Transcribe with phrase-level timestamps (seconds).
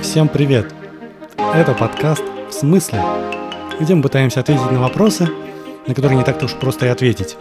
[0.00, 0.72] Всем привет!
[1.36, 3.02] Это подкаст «В смысле?»,
[3.78, 5.28] где мы пытаемся ответить на вопросы,
[5.86, 7.36] на которые не так-то уж просто и ответить.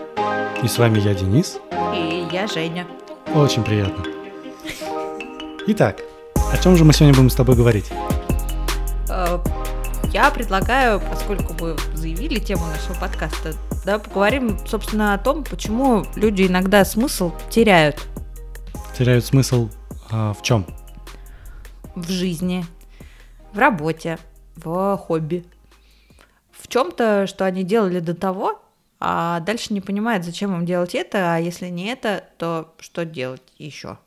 [0.64, 1.60] И с вами я, Денис.
[1.96, 2.86] И я, Женя.
[3.34, 4.04] Очень приятно.
[5.68, 6.02] Итак,
[6.36, 7.90] о чем же мы сегодня будем с тобой говорить?
[10.12, 13.54] Я предлагаю, поскольку вы заявили тему нашего подкаста,
[13.86, 18.08] да, поговорим, собственно, о том, почему люди иногда смысл теряют
[18.98, 19.70] Теряют смысл
[20.10, 20.66] а, в чем?
[21.98, 22.64] в жизни,
[23.54, 24.20] в работе,
[24.56, 25.46] в хобби,
[26.52, 28.62] в чем-то, что они делали до того,
[29.00, 33.42] а дальше не понимают, зачем им делать это, а если не это, то что делать
[33.58, 33.98] еще?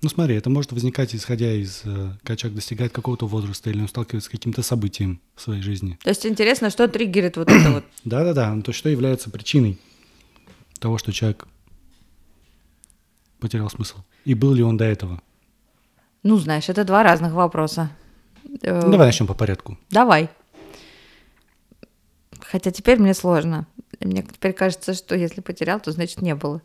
[0.00, 3.88] Ну смотри, это может возникать, исходя из, э, когда человек достигает какого-то возраста или он
[3.88, 5.98] сталкивается с каким-то событием в своей жизни.
[6.04, 7.84] То есть интересно, что триггерит вот это вот.
[8.04, 9.78] Да-да-да, ну, то есть что является причиной
[10.78, 11.48] того, что человек
[13.40, 13.98] потерял смысл?
[14.24, 15.20] И был ли он до этого?
[16.22, 17.90] Ну, знаешь, это два разных вопроса.
[18.62, 19.78] Э, Ну, Давай начнем по порядку.
[19.90, 20.28] Давай.
[22.40, 23.66] Хотя теперь мне сложно.
[24.00, 26.62] Мне теперь кажется, что если потерял, то значит не было.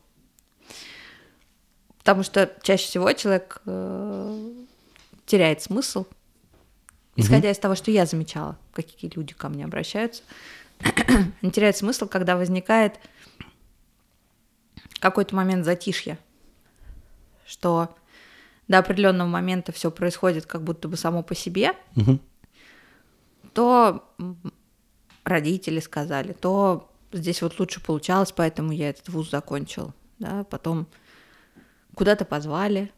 [2.03, 4.51] Потому что чаще всего человек э,
[5.25, 6.05] теряет смысл,
[7.15, 10.21] исходя из того, что я замечала, какие люди ко мне обращаются.
[11.41, 12.99] Они теряют смысл, когда возникает
[14.99, 16.19] какой-то момент затишья,
[17.45, 17.95] что
[18.67, 22.19] до определенного момента все происходит как будто бы само по себе, Мгм.
[23.53, 24.03] то
[25.23, 30.87] родители сказали, то здесь вот лучше получалось, поэтому я этот вуз закончил, да, потом
[31.95, 32.91] куда-то позвали,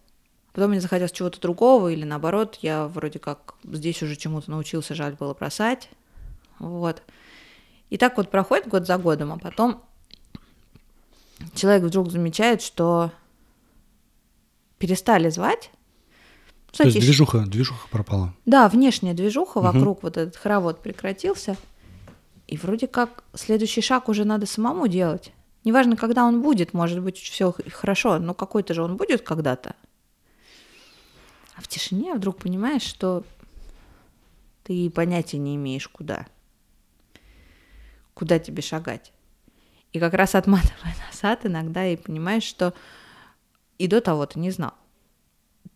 [0.54, 5.16] потом мне захотелось чего-то другого, или наоборот, я вроде как здесь уже чему-то научился, жаль
[5.16, 5.90] было бросать,
[6.60, 7.02] вот.
[7.90, 9.84] И так вот проходит год за годом, а потом
[11.54, 13.12] человек вдруг замечает, что
[14.78, 15.72] перестали звать,
[16.72, 18.34] То есть движуха, движуха пропала.
[18.46, 19.72] Да, внешняя движуха Мгм.
[19.72, 21.56] вокруг, вот этот хоровод прекратился.
[22.48, 25.32] И вроде как следующий шаг уже надо самому делать.
[25.66, 29.76] Неважно, когда он будет, может быть, все хорошо, но какой-то же он будет когда-то.
[31.56, 33.24] А в тишине вдруг понимаешь, что
[34.64, 36.28] ты понятия не имеешь, куда.
[38.14, 39.12] Куда тебе шагать.
[39.92, 42.74] И как раз отматывая назад, иногда и понимаешь, что
[43.78, 44.74] и до того ты не знал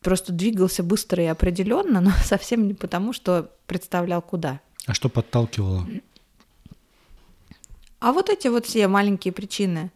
[0.02, 4.62] просто двигался быстро и определенно, но совсем не потому, что представлял куда.
[4.86, 5.88] А что подталкивало?
[8.00, 9.92] А вот эти вот все маленькие причины.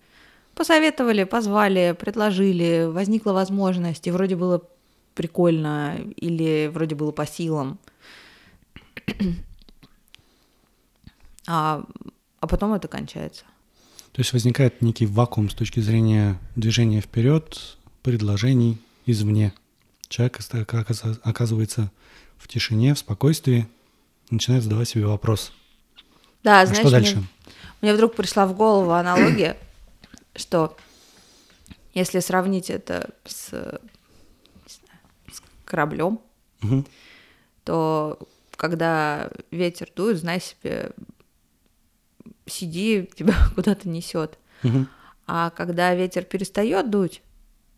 [0.55, 4.61] Посоветовали, позвали, предложили, возникла возможность, и вроде было
[5.15, 7.79] прикольно, или вроде было по силам.
[11.45, 11.83] А,
[12.39, 13.43] а потом это кончается.
[14.13, 19.51] То есть возникает некий вакуум с точки зрения движения вперед, предложений извне.
[20.07, 20.39] Человек
[21.23, 21.91] оказывается
[22.37, 23.67] в тишине, в спокойствии,
[24.29, 25.51] начинает задавать себе вопрос.
[26.43, 27.15] Да, А знаешь, что дальше?
[27.17, 27.27] Мне
[27.91, 29.57] вдруг пришла в голову аналогия,
[30.35, 30.77] что
[31.93, 33.79] если сравнить это с, знаю,
[35.31, 36.19] с кораблем,
[37.65, 38.19] то
[38.55, 40.91] когда ветер дует, знай себе,
[42.45, 44.39] сиди, тебя куда-то несет.
[45.25, 47.21] А когда ветер перестает дуть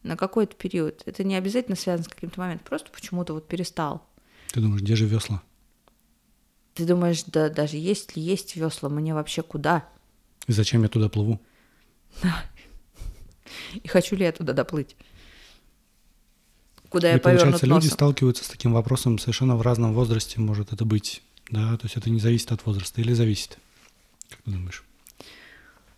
[0.03, 4.05] на какой-то период, это не обязательно связано с каким-то моментом, просто почему-то вот перестал.
[4.51, 5.41] Ты думаешь, где же весла?
[6.73, 9.87] Ты думаешь, да даже есть ли есть весла, мне вообще куда?
[10.47, 11.39] И зачем я туда плыву?
[13.83, 14.95] И хочу ли я туда доплыть?
[16.89, 17.91] Куда И я повернут получается, люди носом?
[17.91, 22.09] сталкиваются с таким вопросом совершенно в разном возрасте, может это быть, да, то есть это
[22.09, 23.57] не зависит от возраста или зависит?
[24.29, 24.83] Как ты думаешь?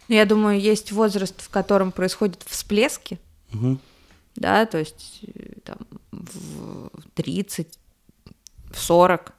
[0.07, 3.19] Ну, я думаю, есть возраст, в котором происходят всплески,
[3.51, 3.79] Мгм.
[4.35, 5.77] да, то есть э, там
[6.11, 7.77] в 30,
[8.71, 9.33] в 40.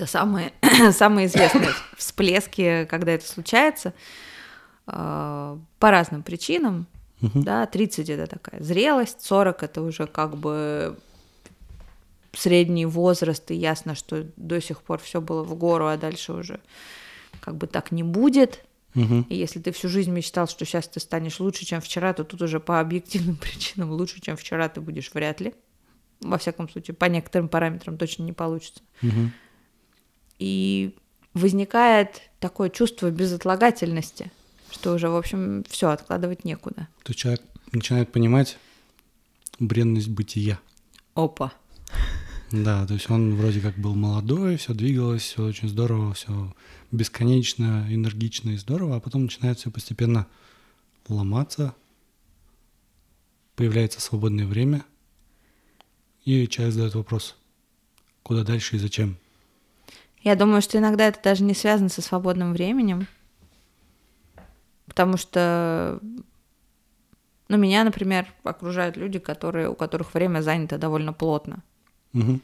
[0.00, 0.54] Это самые,
[0.92, 3.92] самые известные всплески, когда это случается,
[4.86, 6.86] э, по разным причинам.
[7.20, 7.42] Мгм.
[7.42, 10.96] Да, 30 это такая зрелость, 40 это уже как бы
[12.32, 16.60] средний возраст, и ясно, что до сих пор все было в гору, а дальше уже
[17.40, 18.64] как бы так не будет.
[18.94, 19.26] Мгм.
[19.28, 22.40] И если ты всю жизнь мечтал, что сейчас ты станешь лучше, чем вчера, то тут
[22.40, 25.52] уже по объективным причинам лучше, чем вчера ты будешь вряд ли.
[26.22, 28.80] Во всяком случае, по некоторым параметрам точно не получится.
[29.02, 29.32] Мгм.
[30.40, 30.96] И
[31.34, 34.32] возникает такое чувство безотлагательности,
[34.70, 36.88] что уже, в общем, все откладывать некуда.
[37.04, 37.42] То человек
[37.72, 38.58] начинает понимать
[39.58, 40.58] бренность бытия.
[41.14, 41.52] Опа.
[42.50, 46.52] Да, то есть он вроде как был молодой, все двигалось, все очень здорово, все
[46.90, 50.26] бесконечно, энергично и здорово, а потом начинает все постепенно
[51.06, 51.74] ломаться,
[53.54, 54.84] появляется свободное время,
[56.24, 57.36] и человек задает вопрос,
[58.24, 59.16] куда дальше и зачем.
[60.22, 63.06] Я думаю, что иногда это даже не связано со свободным временем,
[64.86, 65.98] потому что,
[67.48, 71.62] ну, меня, например, окружают люди, которые, у которых время занято довольно плотно.
[72.12, 72.40] Угу.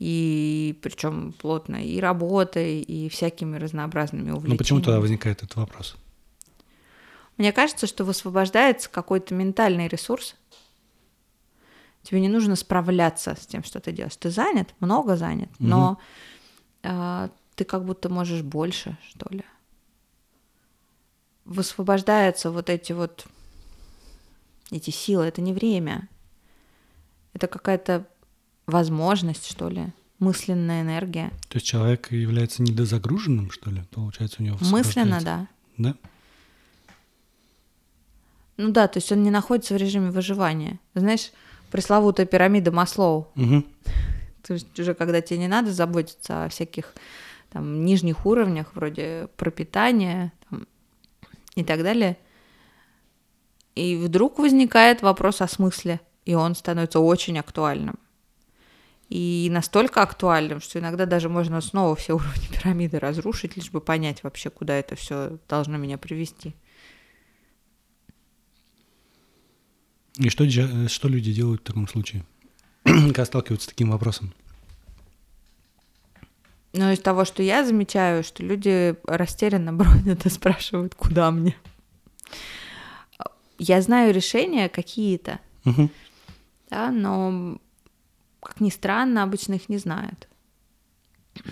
[0.00, 4.50] И причем плотно и работой, и всякими разнообразными увлечениями.
[4.50, 5.96] Ну почему тогда возникает этот вопрос?
[7.36, 10.36] Мне кажется, что высвобождается какой-то ментальный ресурс.
[12.02, 14.16] Тебе не нужно справляться с тем, что ты делаешь.
[14.16, 15.68] Ты занят, много занят, угу.
[15.68, 15.98] но
[17.54, 19.44] ты как будто можешь больше, что ли.
[21.44, 23.26] Высвобождаются вот эти вот
[24.70, 25.24] эти силы.
[25.24, 26.08] Это не время.
[27.32, 28.06] Это какая-то
[28.66, 31.30] возможность, что ли, мысленная энергия.
[31.48, 34.58] То есть человек является недозагруженным, что ли, получается у него?
[34.60, 35.48] Мысленно, да.
[35.76, 35.94] Да?
[38.56, 40.78] Ну да, то есть он не находится в режиме выживания.
[40.94, 41.32] Знаешь,
[41.70, 43.28] пресловутая пирамида Маслоу.
[43.34, 43.64] Угу.
[44.46, 46.94] То есть уже когда тебе не надо заботиться о всяких
[47.50, 50.66] там нижних уровнях, вроде пропитания там,
[51.54, 52.16] и так далее.
[53.74, 57.98] И вдруг возникает вопрос о смысле, и он становится очень актуальным
[59.08, 64.22] и настолько актуальным, что иногда даже можно снова все уровни пирамиды разрушить, лишь бы понять
[64.24, 66.54] вообще, куда это все должно меня привести.
[70.16, 70.48] И что,
[70.88, 72.24] что люди делают в таком случае,
[73.08, 74.32] когда сталкиваются с таким вопросом?
[76.72, 81.56] Ну, из того, что я замечаю, что люди растерянно бродят и спрашивают, куда мне.
[83.58, 85.88] Я знаю решения какие-то, угу.
[86.70, 87.58] да, но
[88.40, 90.28] как ни странно, обычно их не знают.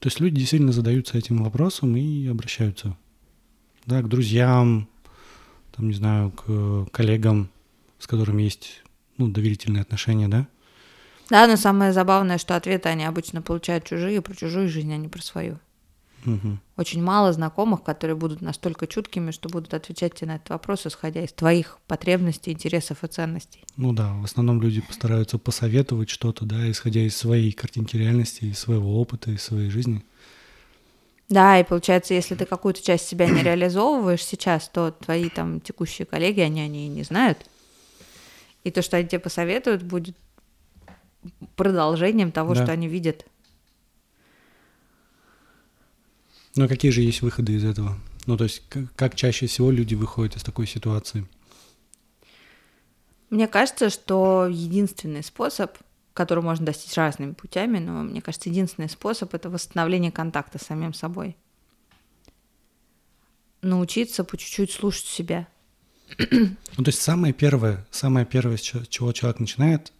[0.00, 2.96] То есть люди действительно задаются этим вопросом и обращаются
[3.86, 4.88] да, к друзьям,
[5.74, 7.48] там, не знаю, к коллегам,
[7.98, 8.83] с которыми есть
[9.18, 10.46] ну, доверительные отношения, да?
[11.30, 15.08] Да, но самое забавное, что ответы они обычно получают чужие, про чужую жизнь, а не
[15.08, 15.58] про свою.
[16.26, 16.58] Угу.
[16.76, 21.22] Очень мало знакомых, которые будут настолько чуткими, что будут отвечать тебе на этот вопрос, исходя
[21.22, 23.64] из твоих потребностей, интересов и ценностей.
[23.76, 28.58] Ну да, в основном люди постараются посоветовать что-то, да, исходя из своей картинки реальности, из
[28.58, 30.02] своего опыта, из своей жизни.
[31.28, 36.06] Да, и получается, если ты какую-то часть себя не реализовываешь сейчас, то твои там текущие
[36.06, 37.46] коллеги, они о ней не знают.
[38.64, 40.16] И то, что они тебе посоветуют, будет
[41.56, 42.64] продолжением того, да.
[42.64, 43.24] что они видят
[46.56, 47.98] Ну, а какие же есть выходы из этого?
[48.26, 51.26] Ну, то есть, как, как чаще всего люди выходят из такой ситуации?
[53.30, 55.76] Мне кажется, что единственный способ,
[56.12, 60.94] который можно достичь разными путями, но мне кажется, единственный способ это восстановление контакта с самим
[60.94, 61.36] собой.
[63.62, 65.48] Научиться по чуть-чуть слушать себя.
[66.18, 69.92] Ну, то есть самое первое, самое первое, с чего человек начинает,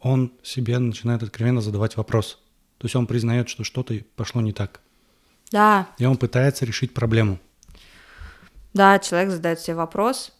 [0.00, 2.38] он себе начинает откровенно задавать вопрос.
[2.78, 4.80] То есть он признает, что что-то пошло не так.
[5.50, 5.88] Да.
[5.98, 7.38] И он пытается решить проблему.
[8.74, 10.32] Да, человек задает себе вопрос,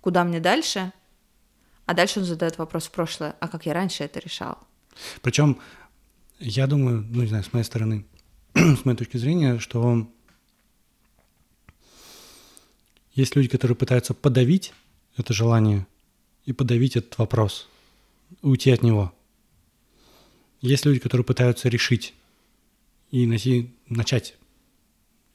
[0.00, 0.92] куда мне дальше,
[1.86, 4.58] а дальше он задает вопрос в прошлое, а как я раньше это решал.
[5.22, 5.58] Причем,
[6.38, 8.06] я думаю, ну не знаю, с моей стороны,
[8.54, 10.08] с моей точки зрения, что
[13.14, 14.72] есть люди, которые пытаются подавить
[15.16, 15.86] это желание
[16.44, 17.68] и подавить этот вопрос,
[18.42, 19.12] уйти от него.
[20.60, 22.14] Есть люди, которые пытаются решить
[23.10, 24.34] и найти, начать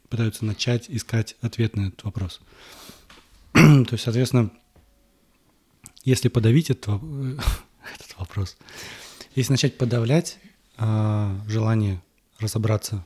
[0.09, 2.41] пытаются начать искать ответ на этот вопрос.
[3.53, 4.51] То есть, соответственно,
[6.03, 6.87] если подавить этот,
[7.95, 8.57] этот вопрос,
[9.35, 10.39] если начать подавлять
[10.77, 12.01] э, желание
[12.39, 13.05] разобраться,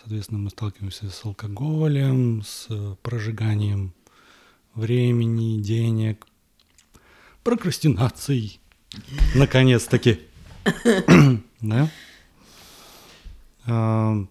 [0.00, 2.68] соответственно, мы сталкиваемся с алкоголем, с
[3.02, 3.94] прожиганием
[4.74, 6.26] времени, денег,
[7.42, 8.60] прокрастинацией,
[9.34, 10.20] наконец-таки.
[11.60, 11.90] да?
[13.66, 14.26] А,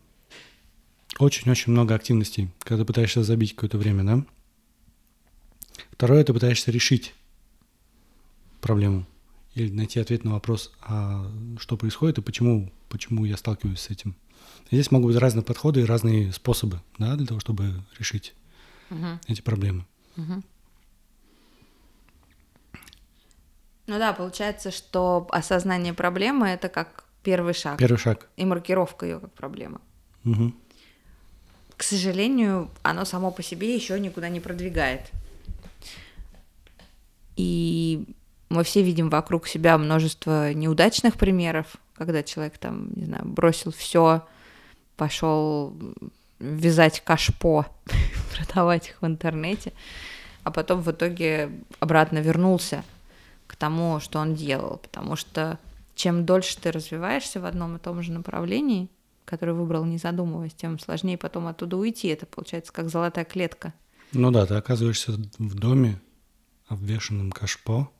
[1.19, 4.25] очень-очень много активностей, когда ты пытаешься забить какое-то время, да?
[5.91, 7.13] Второе, ты пытаешься решить
[8.59, 9.05] проблему
[9.53, 11.29] или найти ответ на вопрос, а
[11.59, 14.15] что происходит и почему, почему я сталкиваюсь с этим.
[14.71, 18.33] Здесь могут быть разные подходы и разные способы, да, для того, чтобы решить
[18.89, 19.19] угу.
[19.27, 19.85] эти проблемы.
[20.17, 20.43] Угу.
[23.87, 27.77] Ну да, получается, что осознание проблемы это как первый шаг.
[27.77, 28.27] Первый шаг.
[28.37, 29.81] И маркировка ее как проблема.
[30.23, 30.53] Угу
[31.81, 35.09] к сожалению, оно само по себе еще никуда не продвигает.
[37.35, 38.05] И
[38.49, 44.27] мы все видим вокруг себя множество неудачных примеров, когда человек там, не знаю, бросил все,
[44.95, 45.73] пошел
[46.41, 47.67] вязать кашпо,
[48.35, 49.73] продавать их в интернете,
[50.43, 52.83] а потом в итоге обратно вернулся
[53.47, 55.59] к тому, что он делал, потому что
[55.95, 58.89] чем дольше ты развиваешься в одном и том же направлении,
[59.25, 62.07] которое выбрал не задумываясь, тем сложнее потом оттуда уйти.
[62.07, 63.73] Это получается как золотая клетка.
[64.11, 66.01] Ну да, ты оказываешься в доме,
[66.67, 67.91] обвешенном кашпо,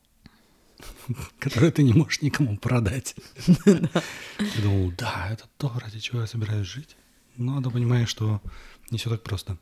[1.40, 3.16] которое ты не можешь никому продать.
[3.66, 6.96] Ты думал, да, это то, ради чего я собираюсь жить.
[7.38, 8.42] Но надо понимать, что
[8.90, 9.58] не все так просто.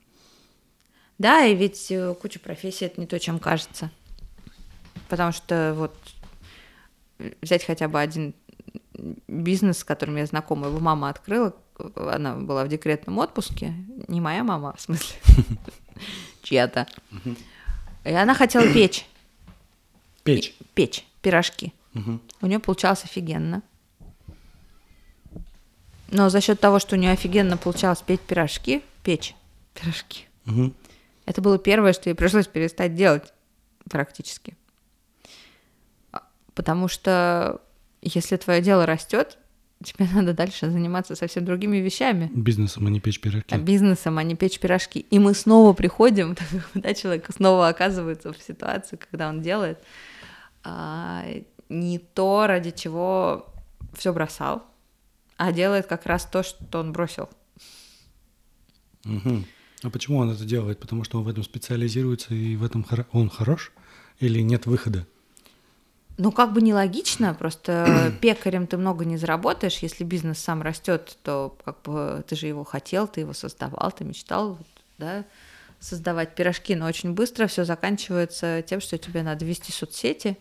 [1.18, 3.92] Да, и ведь э, куча профессий это не то, чем кажется.
[5.10, 5.96] Потому что вот
[7.42, 8.34] взять хотя бы один
[9.28, 11.56] бизнес, с которым я знакома, его мама открыла,
[11.96, 13.74] она была в декретном отпуске,
[14.08, 15.16] не моя мама, в смысле,
[16.44, 16.88] чья-то.
[18.04, 19.06] И она хотела печь.
[20.24, 20.54] Печь?
[20.74, 21.74] Печь, пирожки.
[22.42, 23.62] У нее получалось офигенно.
[26.12, 29.36] Но за счет того, что у нее офигенно получалось петь пирожки, печь
[29.74, 30.74] пирожки, Угу.
[31.26, 33.34] это было первое, что ей пришлось перестать делать
[33.90, 34.58] практически.
[36.12, 36.24] А,
[36.56, 37.62] Потому что
[38.02, 39.38] если твое дело растет,
[39.84, 42.32] тебе надо дальше заниматься совсем другими вещами.
[42.34, 43.54] Бизнесом, а не печь пирожки.
[43.54, 45.00] А бизнесом, а не печь пирожки.
[45.00, 46.36] И мы снова приходим,
[46.74, 49.80] да, человек снова оказывается в ситуации, когда он делает
[50.64, 51.24] а,
[51.70, 53.46] не то, ради чего
[53.94, 54.64] все бросал,
[55.40, 57.30] а делает как раз то, что он бросил.
[59.06, 59.46] Мгм.
[59.84, 60.80] А почему он это делает?
[60.80, 63.72] Потому что он в этом специализируется и в этом хоро- он хорош?
[64.20, 65.08] Или нет выхода?
[66.18, 69.78] Ну, как бы нелогично, просто пекарем ты много не заработаешь.
[69.78, 74.04] Если бизнес сам растет, то как бы ты же его хотел, ты его создавал, ты
[74.04, 74.60] мечтал,
[74.98, 75.24] да,
[75.80, 80.38] создавать пирожки, но очень быстро все заканчивается тем, что тебе надо вести соцсети,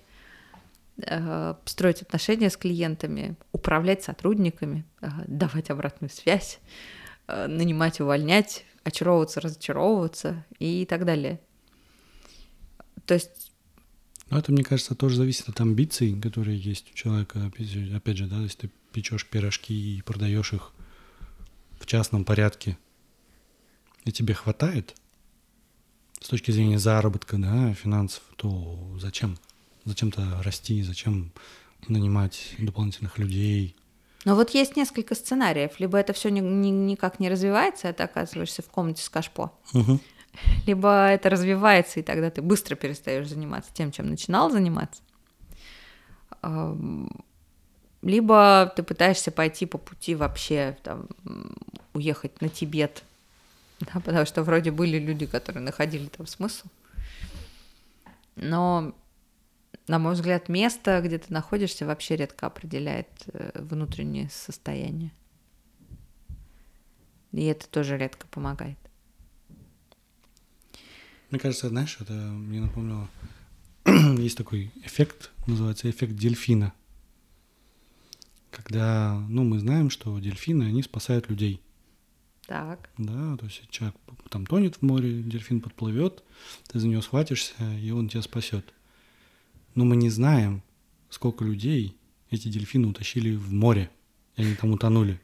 [1.65, 6.59] строить отношения с клиентами, управлять сотрудниками, э, давать обратную связь,
[7.29, 11.41] э, нанимать, увольнять, очаровываться, разочаровываться и так далее.
[13.07, 13.53] То есть
[14.31, 17.47] Но это, мне кажется, тоже зависит от амбиций, которые есть у человека.
[17.47, 17.69] Опять
[18.19, 20.73] же, да, если ты печешь пирожки и продаешь их
[21.81, 22.77] в частном порядке,
[24.05, 24.97] и тебе хватает
[26.21, 29.39] с точки зрения заработка, да, финансов, то зачем?
[29.89, 31.33] Зачем-то расти, зачем
[31.89, 33.75] нанимать дополнительных людей?
[34.27, 35.81] Но вот есть несколько сценариев.
[35.81, 39.51] Либо это все никак не развивается, а ты оказываешься в комнате с кашпо.
[39.73, 39.99] Мгм.
[40.67, 45.03] Либо это развивается, и тогда ты быстро перестаешь заниматься тем, чем начинал заниматься.
[48.03, 51.09] Либо ты пытаешься пойти по пути вообще, там,
[51.95, 53.05] уехать на Тибет.
[53.81, 56.67] Да, потому что вроде были люди, которые находили там смысл.
[58.35, 58.93] Но,
[59.89, 65.13] на мой взгляд, место, где ты находишься, вообще редко определяет э, внутреннее состояние.
[67.33, 68.79] И это тоже редко помогает.
[71.31, 73.09] Мне кажется, знаешь, это мне напомнило,
[74.19, 76.73] есть такой эффект, называется эффект дельфина.
[78.51, 81.63] Когда, ну, мы знаем, что дельфины, они спасают людей.
[82.47, 82.89] Так.
[82.97, 83.95] Да, то есть человек
[84.31, 86.25] там тонет в море, дельфин подплывет,
[86.69, 88.73] ты за него схватишься, и он тебя спасет.
[89.75, 90.63] Но мы не знаем,
[91.11, 91.97] сколько людей
[92.31, 93.91] эти дельфины утащили в море,
[94.37, 95.21] и они там утонули.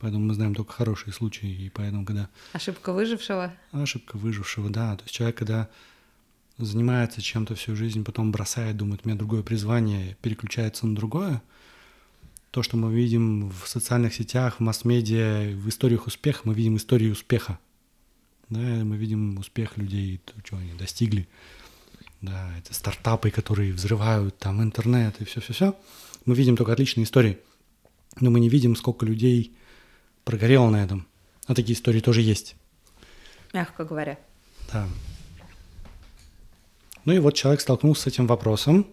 [0.00, 3.52] Поэтому мы знаем только хорошие случаи, и поэтому, когда Ошибка выжившего.
[3.72, 5.68] ошибка выжившего, да, то есть человек, когда
[6.56, 11.42] занимается чем-то всю жизнь, потом бросает, думает, у меня другое призвание, переключается на другое,
[12.50, 17.10] то, что мы видим в социальных сетях, в масс-медиа, в историях успеха, мы видим истории
[17.10, 17.58] успеха.
[18.48, 21.28] Да, мы видим успех людей, то, чего они достигли.
[22.20, 25.76] Да, это стартапы, которые взрывают там интернет и все-все-все.
[26.24, 27.38] Мы видим только отличные истории.
[28.20, 29.56] Но мы не видим, сколько людей
[30.24, 31.06] прогорело на этом.
[31.46, 32.56] А такие истории тоже есть.
[33.52, 34.18] Мягко говоря.
[34.72, 34.88] Да.
[37.04, 38.86] Ну и вот человек столкнулся с этим вопросом.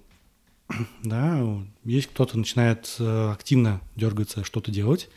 [1.04, 1.44] Да,
[1.84, 5.10] есть кто-то начинает э, активно дергаться, что-то делать,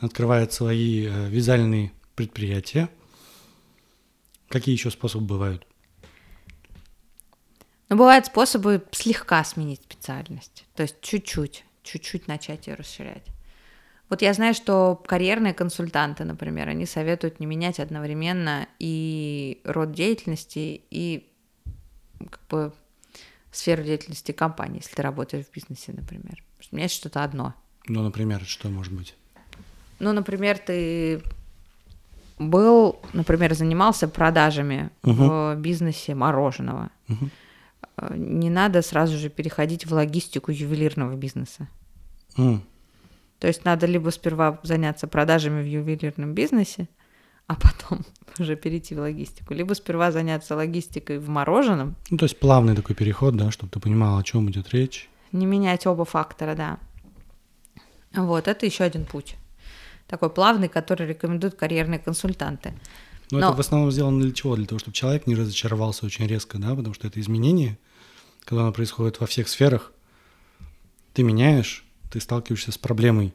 [0.00, 2.88] открывает свои э, вязальные предприятия.
[4.48, 5.66] Какие еще способы бывают?
[7.88, 10.66] Но бывают способы слегка сменить специальность.
[10.74, 13.24] То есть чуть-чуть, чуть-чуть начать ее расширять.
[14.10, 20.82] Вот я знаю, что карьерные консультанты, например, они советуют не менять одновременно и род деятельности,
[20.90, 21.30] и
[22.18, 22.72] как бы
[23.52, 26.42] сферу деятельности компании, если ты работаешь в бизнесе, например.
[26.70, 27.54] Менять что-то одно.
[27.86, 29.14] Ну, например, что может быть?
[29.98, 31.22] Ну, например, ты
[32.38, 35.28] был, например, занимался продажами Мгм.
[35.28, 36.90] в бизнесе мороженого.
[37.08, 37.30] Мгм.
[38.00, 41.68] Э, не надо сразу же переходить в логистику ювелирного бизнеса.
[42.36, 42.62] М.
[43.38, 46.88] То есть надо либо сперва заняться продажами в ювелирном бизнесе,
[47.46, 48.04] а потом
[48.38, 52.94] уже перейти в логистику, либо сперва заняться логистикой в мороженом, Ну, то есть плавный такой
[52.96, 55.08] переход, да, чтобы ты понимал, о чем идет речь.
[55.32, 56.78] не менять оба фактора, да.
[58.14, 59.36] Вот, это еще один путь.
[60.06, 62.72] Такой плавный, который рекомендуют карьерные консультанты.
[63.30, 64.56] Но, Но- это в основном сделано для чего?
[64.56, 67.78] Для того, чтобы человек не разочаровался очень резко, да, потому что это изменение,
[68.48, 69.92] когда оно происходит во всех сферах,
[71.12, 73.34] ты меняешь, ты сталкиваешься с проблемой.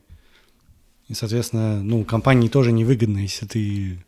[1.08, 4.03] И, соответственно, ну, компании тоже невыгодно, если ты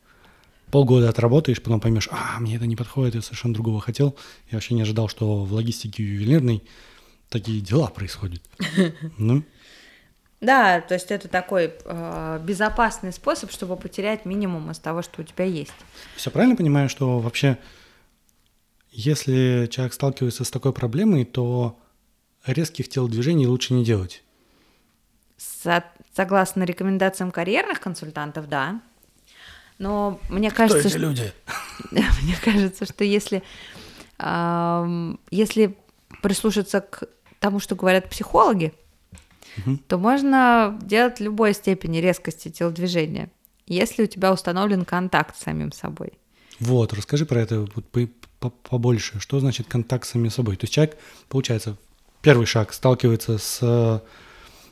[0.72, 4.18] полгода отработаешь, потом поймешь, а, мне это не подходит, я совершенно другого хотел.
[4.50, 6.64] Я вообще не ожидал, что в логистике ювелирной
[7.30, 8.42] такие дела происходят.
[9.20, 9.44] Ну,
[10.42, 15.24] Да, то есть это такой э, безопасный способ, чтобы потерять минимум из того, что у
[15.24, 15.76] тебя есть.
[16.16, 17.60] Все правильно понимаю, что вообще,
[18.96, 21.78] если человек сталкивается с такой проблемой, то
[22.46, 24.24] резких телодвижений лучше не делать.
[25.38, 25.84] Со-
[26.16, 28.82] согласно рекомендациям карьерных консультантов, да.
[29.80, 31.34] Но мне кажется, что, люди?
[31.92, 33.44] мне кажется, что если,
[35.30, 35.78] если
[36.22, 37.10] прислушаться к
[37.40, 38.74] тому, что говорят психологи,
[39.88, 43.30] то можно делать любой степени резкости телодвижения,
[43.68, 46.14] если у тебя установлен контакт с самим собой.
[46.60, 47.68] Вот, расскажи про это
[48.40, 49.20] побольше.
[49.20, 50.56] Что значит контакт с самим собой?
[50.56, 50.98] То есть человек,
[51.28, 51.78] получается,
[52.22, 54.04] первый шаг сталкивается с,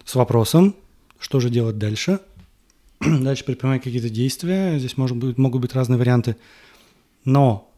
[0.05, 0.75] с вопросом,
[1.19, 2.19] что же делать дальше.
[2.99, 4.79] Дальше предпринимать какие-то действия.
[4.79, 6.37] Здесь может быть, могут быть разные варианты.
[7.25, 7.69] Но,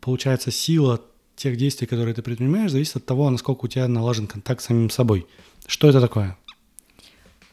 [0.00, 1.02] получается, сила
[1.36, 4.90] тех действий, которые ты предпринимаешь, зависит от того, насколько у тебя налажен контакт с самим
[4.90, 5.26] собой.
[5.66, 6.36] Что это такое?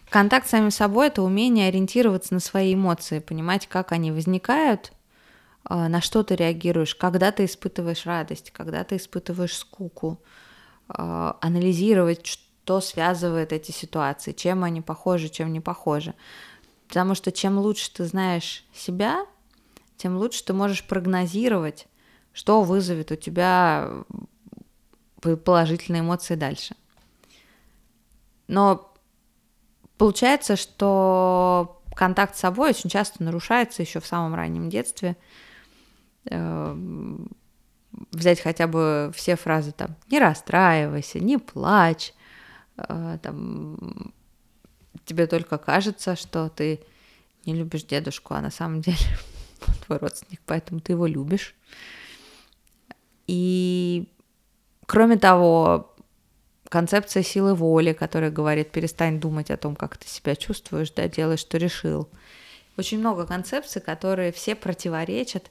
[0.10, 4.94] Контакт с самим собой– это умение ориентироваться на свои эмоции, понимать, как они возникают,
[5.69, 10.22] на что ты реагируешь, когда ты испытываешь радость, когда ты испытываешь скуку,
[10.88, 16.13] а, анализировать, что связывает эти ситуации, чем они похожи, чем не похожи.
[16.88, 19.25] Потому что чем лучше ты знаешь себя,
[19.98, 21.87] тем лучше ты можешь прогнозировать,
[22.33, 23.90] что вызовет у тебя
[25.22, 26.75] п- положительные эмоции дальше.
[28.48, 28.92] Но
[29.98, 35.16] Получается, что контакт с собой очень часто нарушается еще в самом раннем детстве.
[36.25, 37.29] Эм,
[38.11, 42.14] Взять хотя бы все фразы там «не расстраивайся», «не плачь»,
[42.77, 44.14] э, там,
[45.05, 46.81] тебе только кажется, что ты
[47.46, 48.98] не любишь дедушку, а на самом деле
[49.68, 51.55] он твой родственник, поэтому ты его любишь.
[53.27, 54.09] И
[54.85, 55.96] кроме того,
[56.70, 61.38] концепция силы воли, которая говорит, перестань думать о том, как ты себя чувствуешь, да, делай,
[61.38, 62.09] что решил.
[62.77, 65.50] Очень много концепций, которые все противоречат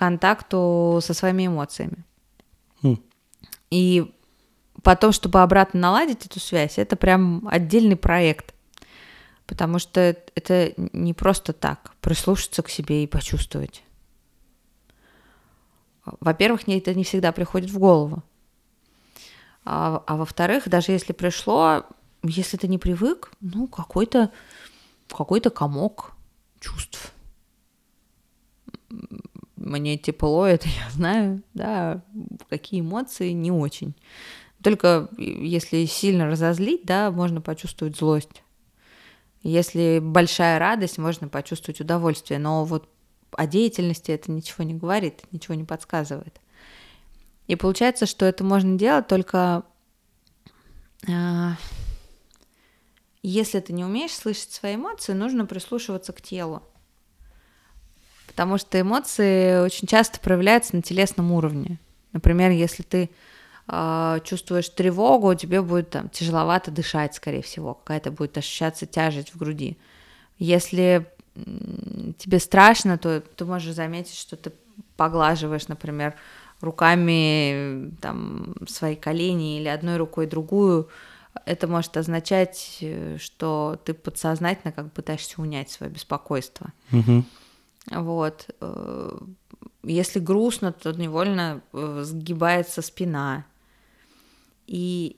[0.00, 2.04] контакту со своими эмоциями.
[2.82, 2.96] Хм.
[3.70, 4.14] И
[4.82, 8.54] потом, чтобы обратно наладить эту связь, это прям отдельный проект.
[9.46, 10.00] Потому что
[10.34, 13.82] это не просто так, прислушаться к себе и почувствовать.
[16.20, 18.22] Во-первых, мне это не всегда приходит в голову.
[19.66, 21.84] А, а во-вторых, даже если пришло,
[22.22, 24.30] если ты не привык, ну, какой-то
[25.08, 26.12] какой-то комок
[26.58, 27.12] чувств.
[29.60, 32.02] Мне тепло, это я знаю, да,
[32.48, 33.94] какие эмоции не очень.
[34.62, 38.42] Только если сильно разозлить, да, можно почувствовать злость.
[39.42, 42.38] Если большая радость, можно почувствовать удовольствие.
[42.38, 42.88] Но вот
[43.32, 46.40] о деятельности это ничего не говорит, ничего не подсказывает.
[47.46, 49.64] И получается, что это можно делать только
[51.08, 51.52] э,
[53.22, 56.62] если ты не умеешь слышать свои эмоции, нужно прислушиваться к телу.
[58.30, 61.80] Потому что эмоции очень часто проявляются на телесном уровне.
[62.12, 63.10] Например, если ты
[63.66, 69.36] э, чувствуешь тревогу, тебе будет там тяжеловато дышать, скорее всего, какая-то будет ощущаться тяжесть в
[69.36, 69.76] груди.
[70.38, 71.06] Если
[72.18, 74.52] тебе страшно, то ты можешь заметить, что ты
[74.96, 76.14] поглаживаешь, например,
[76.60, 80.88] руками там, свои колени или одной рукой другую,
[81.46, 82.84] это может означать,
[83.18, 86.72] что ты подсознательно как бы пытаешься унять свое беспокойство.
[86.92, 87.24] Угу.
[87.90, 88.48] Вот.
[89.82, 93.44] Если грустно, то невольно сгибается спина.
[94.66, 95.16] И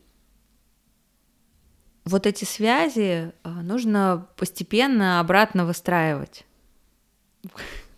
[2.04, 6.44] вот эти связи нужно постепенно обратно выстраивать.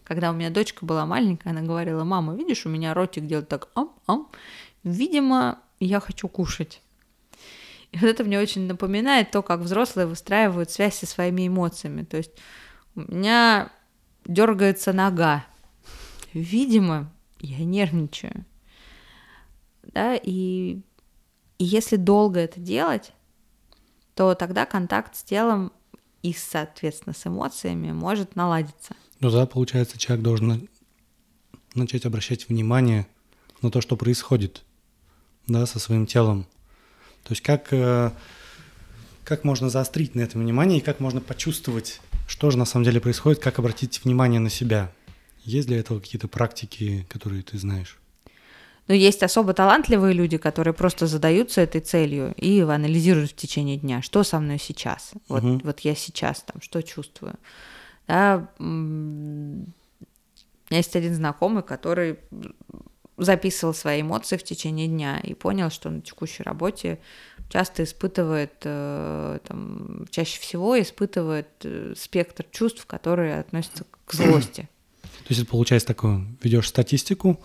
[0.04, 3.68] Когда у меня дочка была маленькая, она говорила, мама, видишь, у меня ротик делает так,
[3.74, 4.30] ам-ам,
[4.82, 6.82] видимо, я хочу кушать.
[7.92, 12.02] И вот это мне очень напоминает то, как взрослые выстраивают связь со своими эмоциями.
[12.02, 12.32] То есть
[12.96, 13.70] у меня
[14.24, 15.44] дергается нога.
[16.32, 18.44] Видимо, я нервничаю.
[19.82, 20.80] да, и,
[21.58, 23.12] и если долго это делать,
[24.14, 25.72] то тогда контакт с телом
[26.22, 28.96] и, соответственно, с эмоциями может наладиться.
[29.20, 30.68] Ну да, получается, человек должен
[31.74, 33.06] начать обращать внимание
[33.62, 34.62] на то, что происходит,
[35.46, 36.46] да, со своим телом.
[37.24, 38.10] То есть как, э,
[39.24, 43.00] как можно заострить на это внимание и как можно почувствовать, что же на самом деле
[43.00, 44.90] происходит, как обратить внимание на себя.
[45.44, 47.98] Есть для этого какие-то практики, которые ты знаешь?
[48.86, 54.02] Но есть особо талантливые люди, которые просто задаются этой целью и анализируют в течение дня,
[54.02, 55.12] что со мной сейчас.
[55.28, 55.60] Вот, угу.
[55.64, 57.34] вот я сейчас там, что чувствую.
[58.06, 59.66] Да, у меня
[60.70, 62.18] есть один знакомый, который
[63.16, 66.98] записывал свои эмоции в течение дня и понял, что на текущей работе
[67.48, 74.68] часто испытывает, э, там, чаще всего испытывает э, спектр чувств, которые относятся к злости.
[75.02, 77.40] То есть это получается такое, ведешь статистику,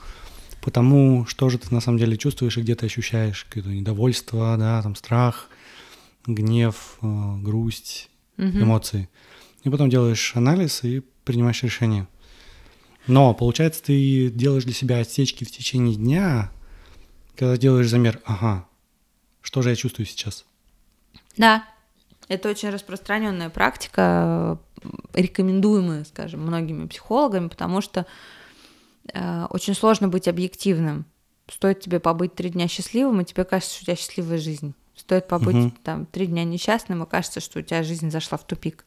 [0.62, 4.82] потому что же ты на самом деле чувствуешь и где ты ощущаешь какое-то недовольство, да,
[4.82, 5.50] там страх,
[6.26, 8.48] гнев, э, грусть, угу.
[8.48, 9.10] эмоции.
[9.64, 12.08] И потом делаешь анализ и принимаешь решение.
[13.08, 16.52] Но, получается, ты делаешь для себя отсечки в течение дня,
[17.36, 18.68] когда делаешь замер, ага,
[19.50, 20.46] что же я чувствую сейчас?
[21.38, 21.66] Да,
[22.28, 24.60] это очень распространенная практика,
[25.14, 28.06] рекомендуемая, скажем, многими психологами, потому что
[29.14, 31.06] Э, очень сложно быть объективным.
[31.52, 34.74] Стоит тебе побыть три дня счастливым, и тебе кажется, что у тебя счастливая жизнь.
[34.96, 35.74] Стоит побыть угу.
[35.84, 38.86] там три дня несчастным, и кажется, что у тебя жизнь зашла в тупик.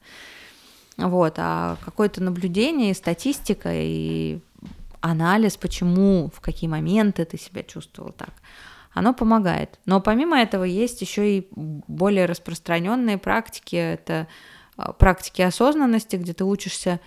[0.98, 4.38] Вот, а какое-то наблюдение, статистика и
[5.00, 8.34] анализ, почему, в какие моменты ты себя чувствовал так,
[8.92, 9.78] оно помогает.
[9.86, 13.76] Но помимо этого есть еще и более распространенные практики.
[13.76, 14.28] Это
[14.76, 17.00] э, практики осознанности, где ты учишься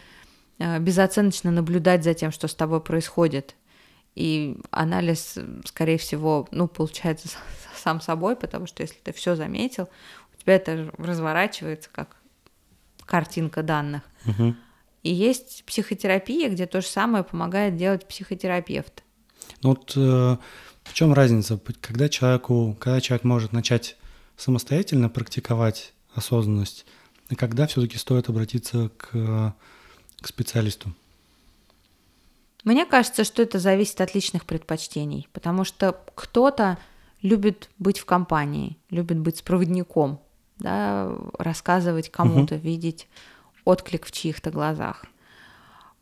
[0.58, 3.56] Э, безоценочно наблюдать за тем, что с тобой происходит.
[4.16, 7.28] И анализ, скорее всего, ну, получается
[7.76, 9.90] сам собой, потому что если ты все заметил,
[10.34, 12.16] у тебя это разворачивается как
[13.06, 14.04] картинка данных.
[14.26, 14.56] Угу.
[15.04, 19.04] И есть психотерапия, где то же самое помогает делать психотерапевт.
[19.62, 20.38] Ну вот э,
[20.86, 23.98] в чем разница, когда человеку, когда человек может начать
[24.38, 26.86] самостоятельно практиковать осознанность,
[27.30, 29.54] и когда все-таки стоит обратиться к
[30.26, 30.92] к специалисту?
[32.64, 36.80] Мне кажется, что это зависит от личных предпочтений, потому что кто-то
[37.22, 40.20] любит быть в компании, любит быть с проводником,
[40.58, 42.64] да, рассказывать кому-то, угу.
[42.64, 43.08] видеть
[43.66, 45.06] отклик в чьих-то глазах.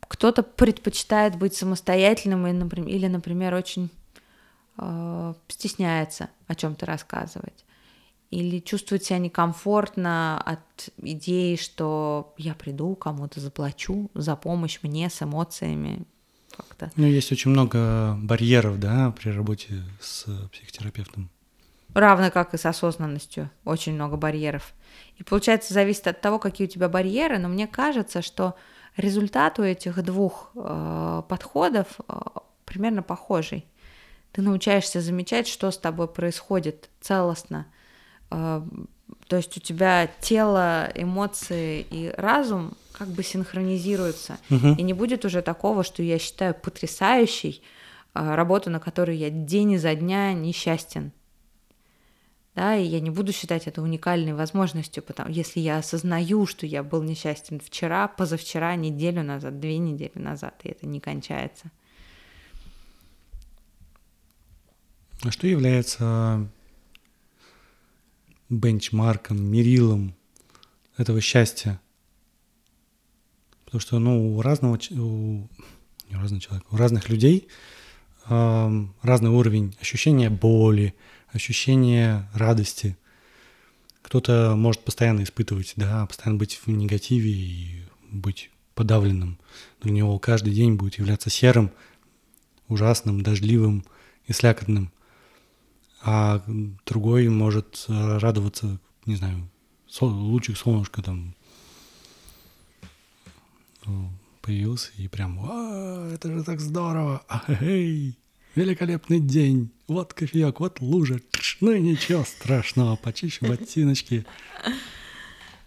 [0.08, 3.90] Кто-то предпочитает быть самостоятельным или, например, очень
[4.78, 7.64] э, стесняется о чем-то рассказывать
[8.34, 15.22] или чувствовать себя некомфортно от идеи, что я приду, кому-то заплачу за помощь мне с
[15.22, 16.04] эмоциями.
[16.56, 16.90] Как-то.
[16.96, 21.30] Ну, есть очень много барьеров, да, при работе с психотерапевтом.
[21.94, 23.50] Равно как и с осознанностью.
[23.64, 24.74] Очень много барьеров.
[25.16, 28.56] И получается, зависит от того, какие у тебя барьеры, но мне кажется, что
[28.96, 32.14] результат у этих двух э, подходов э,
[32.64, 33.64] примерно похожий.
[34.34, 37.66] Ты научаешься замечать, что с тобой происходит целостно,
[38.30, 38.66] а,
[39.28, 44.38] то есть у тебя тело, эмоции и разум как бы синхронизируются.
[44.50, 44.74] Угу.
[44.78, 47.62] И не будет уже такого, что я считаю потрясающей
[48.12, 51.12] а, работу, на которой я день изо дня несчастен.
[52.56, 56.82] Да, и я не буду считать это уникальной возможностью, потому если я осознаю, что я
[56.82, 61.70] был несчастен вчера, позавчера, неделю назад, две недели назад, и это не кончается.
[65.24, 66.46] А что является
[68.50, 70.14] бенчмарком, мерилом
[70.98, 71.80] этого счастья.
[73.64, 75.48] Потому что, ну, у разного, у,
[76.10, 77.48] не разного человека, у разных людей
[78.28, 80.94] э, разный уровень ощущения боли,
[81.32, 82.98] ощущения радости.
[84.02, 89.38] Кто-то может постоянно испытывать, да, постоянно быть в негативе и быть подавленным.
[89.80, 91.70] Для него каждый день будет являться серым,
[92.68, 93.86] ужасным, дождливым
[94.26, 94.92] и слякотным
[96.04, 96.42] а
[96.84, 99.48] другой может э, радоваться, не знаю,
[100.00, 101.34] лучик солнышка там
[103.86, 104.10] ну,
[104.42, 105.40] появился и прям,
[106.12, 107.24] это же так здорово,
[107.60, 108.18] эй,
[108.54, 111.20] великолепный день, вот кофеек, вот лужа,
[111.60, 114.26] ну ничего страшного, почищу ботиночки.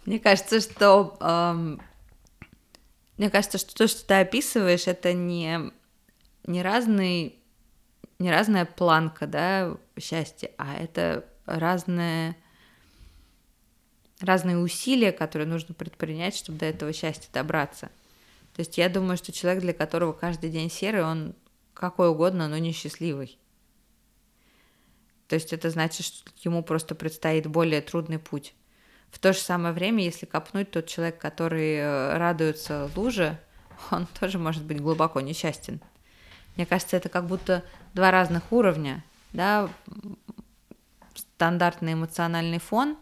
[0.05, 1.17] Мне кажется, что
[3.17, 5.71] мне кажется, что то, что ты описываешь, это не
[6.45, 7.36] не разный
[8.19, 12.35] не разная планка, да, счастья, а это разные,
[14.19, 17.89] разные усилия, которые нужно предпринять, чтобы до этого счастья добраться.
[18.55, 21.35] То есть я думаю, что человек, для которого каждый день серый, он
[21.73, 23.37] какой угодно, но несчастливый.
[25.27, 28.55] То есть это значит, что ему просто предстоит более трудный путь.
[29.11, 33.39] В то же самое время, если копнуть, тот человек, который э, радуется луже,
[33.91, 35.81] он тоже может быть глубоко несчастен.
[36.57, 39.69] Мне кажется, это как будто два разных уровня, да,
[41.13, 42.97] стандартный эмоциональный фон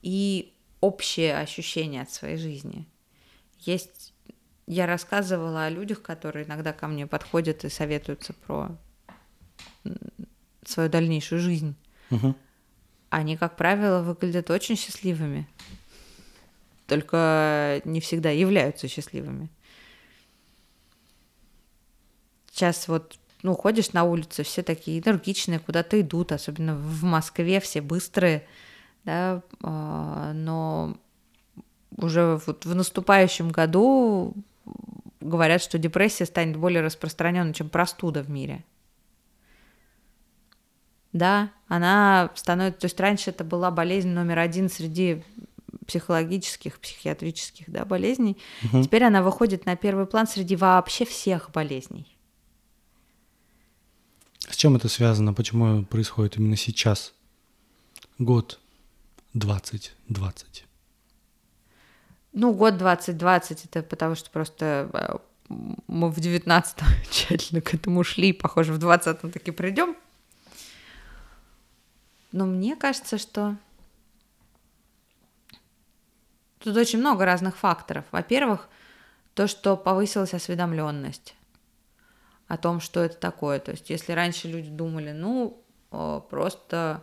[0.00, 2.86] и общее ощущение от своей жизни.
[3.60, 4.14] Есть,
[4.66, 8.76] я рассказывала о людях, которые иногда ко мне подходят и советуются про
[10.64, 11.74] свою дальнейшую жизнь.
[12.10, 12.34] Угу.
[13.10, 15.48] Они, как правило, выглядят очень счастливыми,
[16.86, 19.48] только не всегда являются счастливыми.
[22.54, 27.80] Сейчас вот, ну, ходишь на улицу, все такие энергичные, куда-то идут, особенно в Москве все
[27.80, 28.46] быстрые,
[29.02, 30.96] да, а, но
[31.96, 34.34] уже вот в наступающем году
[35.20, 38.64] говорят, что депрессия станет более распространенной, чем простуда в мире.
[41.12, 45.24] Да, она становится, то есть раньше это была болезнь номер один среди
[45.88, 48.38] психологических, психиатрических да, болезней.
[48.62, 48.84] Угу.
[48.84, 52.13] Теперь она выходит на первый план среди вообще всех болезней.
[54.48, 55.32] С чем это связано?
[55.32, 57.12] Почему происходит именно сейчас?
[58.18, 58.60] Год
[59.32, 60.64] 2020.
[62.32, 65.16] Ну, год 2020 это потому, что просто э,
[65.86, 69.96] мы в 19-м тщательно к этому шли, похоже, в 20-м таки придем.
[72.32, 73.56] Но мне кажется, что
[76.58, 78.04] тут очень много разных факторов.
[78.10, 78.68] Во-первых,
[79.34, 81.34] то, что повысилась осведомленность
[82.46, 83.58] о том, что это такое.
[83.58, 87.02] То есть, если раньше люди думали, ну, просто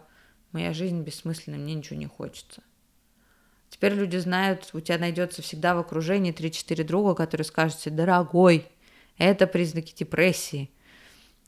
[0.51, 2.61] моя жизнь бессмысленна, мне ничего не хочется.
[3.69, 8.67] Теперь люди знают, у тебя найдется всегда в окружении 3-4 друга, которые скажут тебе, дорогой,
[9.17, 10.69] это признаки депрессии,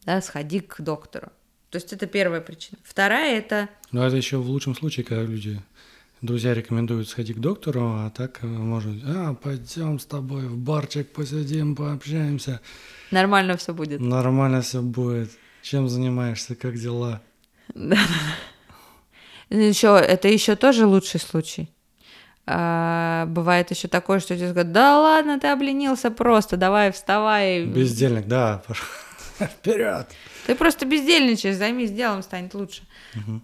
[0.05, 1.31] да, сходи к доктору.
[1.69, 2.77] То есть это первая причина.
[2.83, 3.67] Вторая это...
[3.91, 5.61] Ну, это еще в лучшем случае, когда люди,
[6.23, 11.11] друзья рекомендуют сходить к доктору, а так э, может, а, пойдем с тобой в барчик
[11.11, 12.61] посидим, пообщаемся.
[13.11, 13.99] Нормально все будет.
[13.99, 15.31] Нормально все будет.
[15.61, 17.21] Чем занимаешься, как дела?
[17.75, 17.97] Да.
[19.49, 21.69] Еще, это еще тоже лучший случай.
[22.45, 27.65] А, бывает еще такое, что тебе говорят, да ладно, ты обленился просто, давай вставай.
[27.65, 28.63] Бездельник, да,
[29.39, 30.07] вперед.
[30.47, 32.83] Ты просто бездельничаешь, займись делом, станет лучше.
[33.15, 33.41] Угу.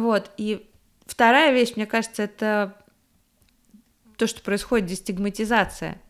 [0.00, 0.68] Вот, и
[1.08, 2.76] вторая вещь, мне кажется, это
[4.16, 6.00] то, что происходит дестигматизация.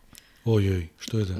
[0.44, 1.34] Ой-ой, что это?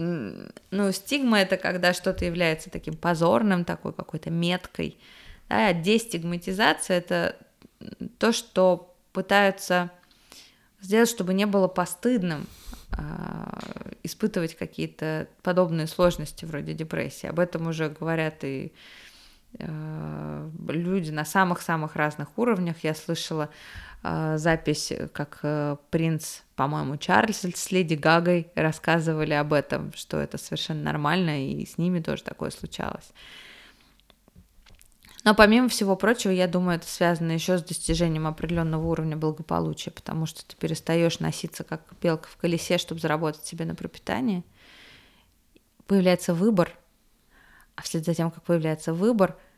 [0.71, 4.99] Ну, стигма это когда что-то является таким позорным, такой какой-то меткой.
[5.49, 7.37] Да, а дестигматизация это
[8.19, 9.91] то, что пытаются
[10.81, 12.47] сделать, чтобы не было постыдным
[12.93, 13.59] а,
[14.03, 17.27] испытывать какие-то подобные сложности вроде депрессии.
[17.27, 18.73] Об этом уже говорят и
[19.59, 22.77] люди на самых-самых разных уровнях.
[22.83, 23.51] Я слышала
[24.03, 30.39] а, запись, как э, принц, по-моему, Чарльз с Леди Гагой рассказывали об этом, что это
[30.39, 33.13] совершенно нормально, и с ними тоже такое случалось.
[35.25, 40.27] Но помимо всего прочего, я думаю, это связано еще с достижением определенного уровня благополучия, потому
[40.27, 44.45] что ты перестаешь носиться как белка в колесе, чтобы заработать себе на пропитание.
[45.87, 46.73] Появляется выбор,
[47.79, 49.39] а вслед за тем, как появляется выбор–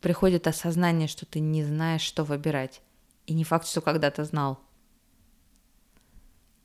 [0.00, 2.80] приходит осознание, что ты не знаешь, что выбирать.
[3.26, 4.60] И не факт, что когда-то знал.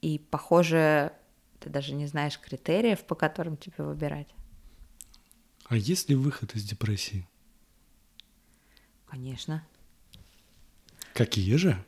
[0.02, 1.14] И, похоже,
[1.60, 4.28] ты даже не знаешь критериев, по которым тебе выбирать.
[5.66, 7.28] А есть ли выход из депрессии?
[9.08, 9.66] Конечно.
[11.14, 11.84] Какие же?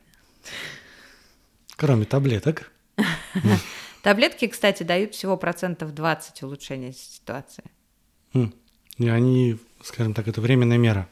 [1.76, 2.72] Кроме таблеток.
[4.02, 7.64] Таблетки, кстати, дают всего процентов 20 улучшения ситуации.
[8.98, 11.08] И они, скажем так, это временная мера.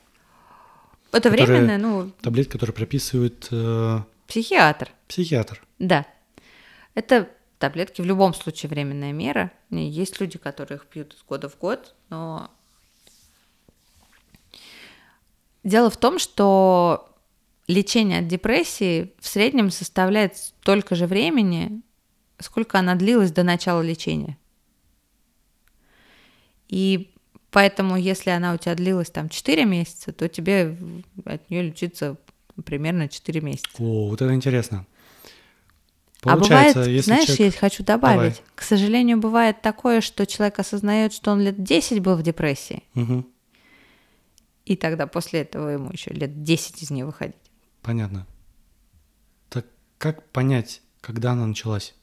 [1.12, 2.10] Это временное, ну...
[2.22, 3.48] Таблетки, которые прописывает...
[3.50, 4.00] Э...
[4.26, 4.90] Психиатр.
[5.06, 5.62] Психиатр.
[5.78, 6.06] Да.
[6.94, 9.52] Это таблетки в любом случае временная мера.
[9.70, 12.50] Есть люди, которые их пьют из года в год, но...
[15.62, 17.14] Дело в том, что
[17.68, 21.80] лечение от депрессии в среднем составляет столько же времени,
[22.38, 24.36] сколько она длилась до начала лечения.
[26.68, 27.13] И
[27.54, 30.76] Поэтому, если она у тебя длилась там 4 месяца, то тебе
[31.24, 32.16] от нее лечиться
[32.64, 33.68] примерно 4 месяца.
[33.78, 34.86] О, вот это интересно.
[36.20, 37.54] Получается, а бывает, если знаешь, человек...
[37.54, 38.50] я хочу добавить, Давай.
[38.56, 43.24] к сожалению, бывает такое, что человек осознает, что он лет 10 был в депрессии, угу.
[44.64, 47.36] и тогда после этого ему еще лет 10 из нее выходить.
[47.82, 48.26] Понятно.
[49.48, 49.66] Так
[49.98, 51.94] как понять, когда она началась?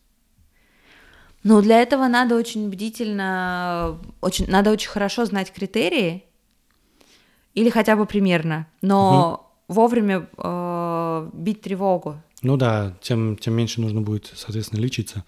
[1.43, 6.23] Ну, для этого надо очень бдительно, очень, надо очень хорошо знать критерии
[7.55, 9.33] или хотя бы примерно, но
[9.67, 9.73] угу.
[9.75, 12.21] вовремя э, бить тревогу.
[12.41, 15.25] Ну да, тем, тем меньше нужно будет, соответственно, лечиться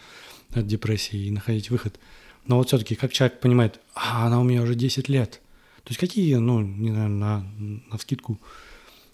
[0.54, 2.00] от депрессии и находить выход.
[2.46, 5.42] Но вот все-таки, как человек понимает, а, она у меня уже 10 лет.
[5.84, 7.46] То есть какие, ну, не знаю, на,
[7.90, 8.40] на вскидку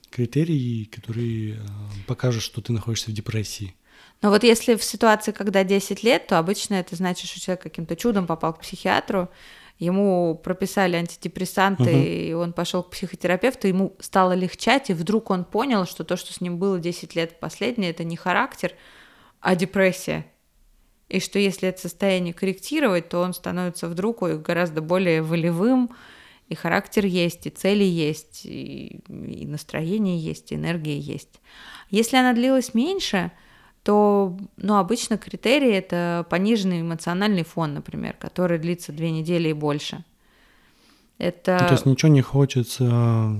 [0.09, 1.59] критерии, которые э,
[2.07, 3.75] покажут, что ты находишься в депрессии?
[4.21, 7.95] Но вот если в ситуации, когда 10 лет, то обычно это значит, что человек каким-то
[7.95, 9.29] чудом попал к психиатру,
[9.77, 11.89] ему прописали антидепрессанты, угу.
[11.89, 16.33] и он пошел к психотерапевту, ему стало легчать, и вдруг он понял, что то, что
[16.33, 18.73] с ним было 10 лет последнее, это не характер,
[19.39, 20.25] а депрессия.
[21.07, 25.91] И что если это состояние корректировать, то он становится вдруг гораздо более волевым,
[26.49, 31.39] и характер есть, и цели есть, и, и настроение есть, и энергия есть.
[31.89, 33.31] Если она длилась меньше,
[33.89, 40.03] то ну, обычно критерий это пониженный эмоциональный фон, например, который длится две недели и больше.
[41.17, 41.57] Это...
[41.59, 42.87] Ну, то есть ничего не хочется.
[42.87, 43.35] А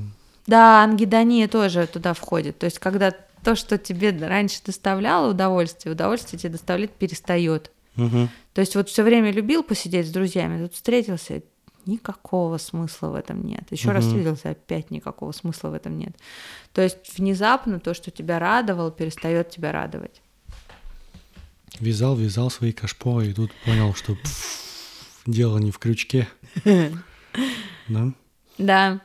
[0.47, 2.57] да, ангидония тоже туда входит.
[2.57, 3.11] То есть когда
[3.43, 7.69] то, что тебе раньше доставляло удовольствие, удовольствие тебе доставлять перестает.
[7.95, 8.29] Угу.
[8.53, 11.43] То есть вот все время любил посидеть с друзьями, тут встретился,
[11.85, 13.65] никакого смысла в этом нет.
[13.69, 13.97] Еще угу.
[13.97, 16.17] раз встретился, опять никакого смысла в этом нет.
[16.73, 20.23] То есть внезапно то, что тебя радовало, перестает тебя радовать.
[21.79, 26.27] Вязал, вязал свои кашпо, и тут понял, что пфф, дело не в крючке.
[27.87, 28.13] Да?
[28.59, 29.01] Да.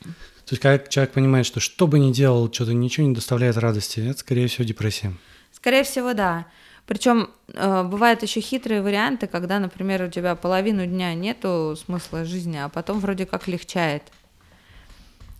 [0.00, 4.00] То есть, когда человек понимает, что что бы ни делал, что-то ничего не доставляет радости,
[4.00, 5.12] это, скорее всего, депрессия.
[5.52, 6.46] Скорее всего, да.
[6.86, 12.56] Причем э, бывают еще хитрые варианты, когда, например, у тебя половину дня нету смысла жизни,
[12.56, 14.04] а потом вроде как легчает.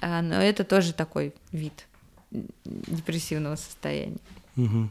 [0.01, 1.87] А, но это тоже такой вид
[2.31, 4.19] депрессивного состояния.
[4.57, 4.91] Угу.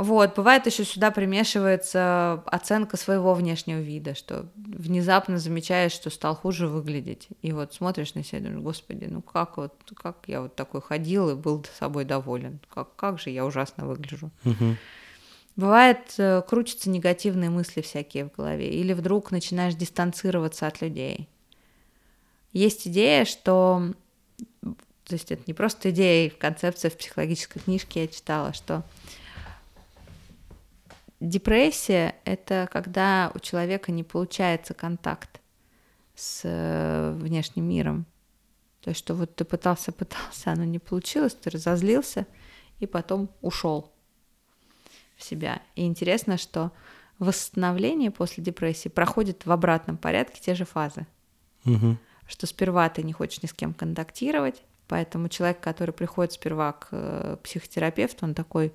[0.00, 6.68] Вот, бывает еще сюда примешивается оценка своего внешнего вида, что внезапно замечаешь, что стал хуже
[6.68, 7.28] выглядеть.
[7.42, 10.80] И вот смотришь на себя и думаешь, господи, ну как вот, как я вот такой
[10.80, 14.30] ходил и был собой доволен, как, как же я ужасно выгляжу.
[14.46, 14.76] Угу.
[15.56, 21.28] Бывает, э, крутятся негативные мысли всякие в голове, или вдруг начинаешь дистанцироваться от людей.
[22.54, 23.92] Есть идея, что...
[24.62, 28.82] То есть это не просто идея, концепция в психологической книжке я читала, что
[31.20, 35.40] депрессия— это когда у человека не получается контакт
[36.14, 38.06] с э, внешним миром.
[38.82, 42.26] То есть, что вот ты пытался, пытался, оно не получилось, ты разозлился
[42.78, 43.92] и потом ушел
[45.16, 45.62] в себя.
[45.76, 46.72] И интересно, что
[47.18, 51.06] восстановление после депрессии проходит в обратном порядке те же фазы.
[51.66, 51.98] Угу.
[52.26, 56.88] Что сперва ты не хочешь ни с кем контактировать, поэтому человек, который приходит сперва к
[56.92, 58.72] э, психотерапевту, он такой,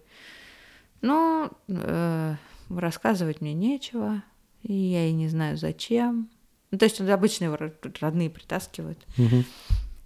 [1.06, 2.36] ну, э,
[2.70, 4.24] рассказывать мне нечего,
[4.64, 6.30] и я и не знаю зачем.
[6.72, 7.58] Ну, то есть обычно его
[8.02, 8.98] родные притаскивают.
[9.18, 9.44] Угу.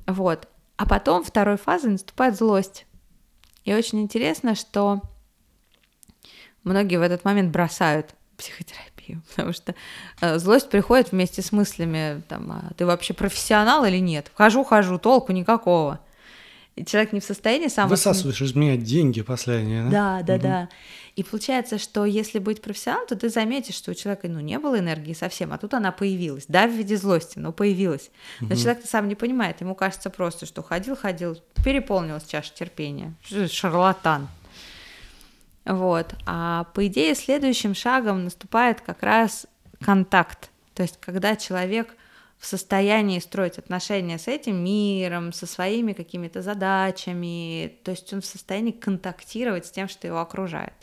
[0.07, 0.47] Вот.
[0.75, 2.85] А потом второй фазой наступает злость.
[3.63, 5.01] И очень интересно, что
[6.63, 9.75] многие в этот момент бросают психотерапию, потому что
[10.19, 14.31] э, злость приходит вместе с мыслями, там, а ты вообще профессионал или нет?
[14.33, 16.01] Хожу, хожу, толку никакого.
[16.85, 17.89] Человек не в состоянии сам...
[17.89, 20.21] Высасываешь из меня деньги последние, да?
[20.21, 20.41] Да, да, угу.
[20.43, 20.69] да.
[21.15, 24.79] И получается, что если быть профессионалом, то ты заметишь, что у человека ну, не было
[24.79, 26.45] энергии совсем, а тут она появилась.
[26.47, 28.09] Да, в виде злости, но появилась.
[28.39, 28.55] Но угу.
[28.55, 33.13] человек сам не понимает, ему кажется просто, что ходил, ходил, переполнилась чаша терпения.
[33.49, 34.27] Шарлатан.
[35.65, 36.15] Вот.
[36.25, 39.45] А по идее следующим шагом наступает как раз
[39.83, 40.49] контакт.
[40.73, 41.89] То есть когда человек
[42.39, 48.25] в состоянии строить отношения с этим миром, со своими какими-то задачами, то есть он в
[48.25, 50.73] состоянии контактировать с тем, что его окружает.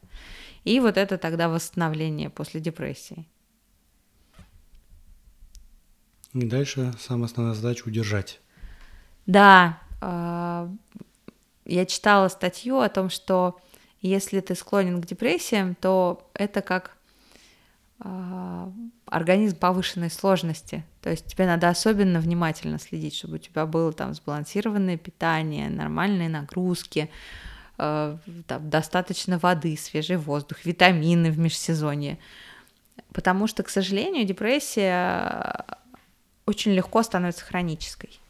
[0.65, 3.27] И вот это тогда восстановление после депрессии.
[6.35, 8.41] И дальше самая основная задача удержать.
[9.25, 10.71] Да, а,
[11.65, 13.59] я читала статью о том, что
[14.03, 16.96] если ты склонен к депрессиям, то это как
[17.99, 20.85] организм повышенной сложности.
[21.01, 26.29] То есть тебе надо особенно внимательно следить, чтобы у тебя было там сбалансированное питание, нормальные
[26.29, 27.11] нагрузки,
[27.79, 32.19] э, там, достаточно воды, свежий воздух, витамины в межсезонье.
[33.13, 35.65] Потому что, к сожалению, депрессия
[36.45, 38.21] очень легко становится хронической.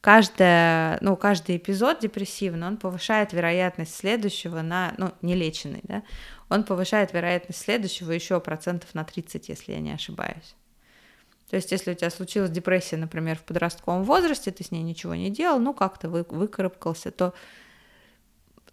[0.00, 6.02] Каждая, ну, каждый эпизод депрессивный, он повышает вероятность следующего на, ну, нелеченный, да,
[6.48, 10.54] он повышает вероятность следующего еще процентов на 30, если я не ошибаюсь.
[11.50, 15.14] То есть, если у тебя случилась депрессия, например, в подростковом возрасте, ты с ней ничего
[15.14, 17.34] не делал, ну, как-то вы, выкарабкался, то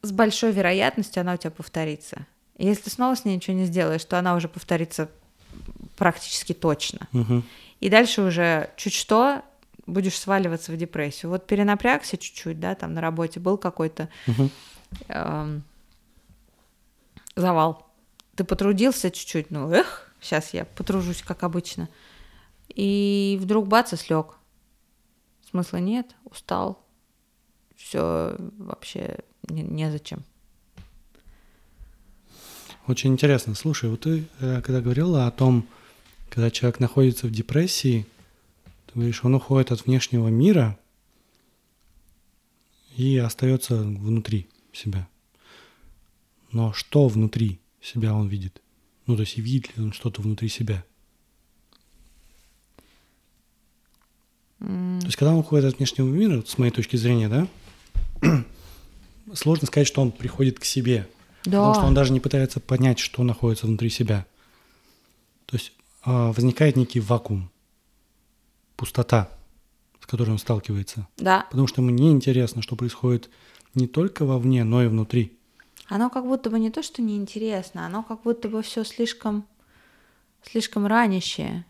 [0.01, 2.25] с большой вероятностью она у тебя повторится.
[2.57, 5.09] И если ты снова с ней ничего не сделаешь, то она уже повторится
[5.97, 7.07] практически точно.
[7.13, 7.43] Угу.
[7.79, 9.43] И дальше уже чуть что
[9.85, 11.29] будешь сваливаться в депрессию.
[11.29, 14.49] Вот перенапрягся чуть-чуть, да, там на работе был какой-то Мгм.
[15.09, 15.63] эм,
[17.35, 17.87] завал.
[18.35, 21.89] Ты потрудился чуть-чуть, ну, эх, сейчас я потружусь, как обычно.
[22.69, 24.37] И вдруг бац, и слег.
[25.49, 26.83] Смысла нет, устал.
[27.75, 30.23] Все вообще не- незачем.
[32.87, 33.55] Очень интересно.
[33.55, 35.67] Слушай, вот ты э, когда говорила о том,
[36.29, 38.05] когда человек находится в депрессии,
[38.87, 40.77] ты говоришь, он уходит от внешнего мира
[42.97, 45.07] и остается внутри себя.
[46.53, 48.61] Но что внутри себя он видит?
[49.07, 50.85] Ну, то есть видит ли он что-то внутри себя?
[54.61, 57.47] М, То есть, когда он уходит от внешнего мира, вот с моей точки зрения, да,
[59.33, 61.09] сложно сказать, что он приходит к себе.
[61.43, 64.25] Потому Да, что он даже не пытается понять, что находится внутри себя.
[65.45, 65.73] То есть
[66.03, 67.51] а, возникает некий вакуум,
[68.77, 69.29] пустота,
[70.01, 71.07] с которой он сталкивается.
[71.17, 71.45] да.
[71.49, 73.29] Потому что ему неинтересно, что происходит
[73.73, 75.37] не только вовне, но и внутри.
[75.87, 79.45] Оно как будто бы не то, что неинтересно, оно как будто бы все слишком,
[80.43, 81.65] слишком ранящее.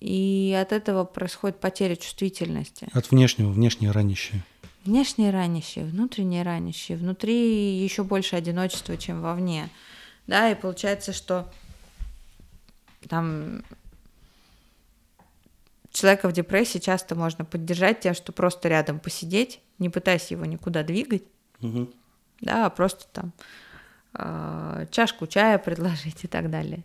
[0.00, 2.88] И от этого происходит потеря чувствительности.
[2.92, 4.42] От внешнего, внешнее ранящее.
[4.84, 6.96] Внешнее ранящее, внутреннее ранящее.
[6.96, 9.68] Внутри еще больше одиночества, чем вовне.
[10.26, 11.52] Да, и получается, что
[13.08, 13.64] там
[15.92, 20.82] человека в депрессии часто можно поддержать тем, что просто рядом посидеть, не пытаясь его никуда
[20.82, 21.24] двигать,
[22.40, 23.32] да, а просто там
[24.14, 26.84] э, чашку чая предложить и так далее.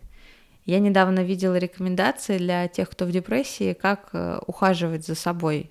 [0.64, 5.70] Я недавно видела рекомендации для тех, кто в депрессии, как э, ухаживать за собой.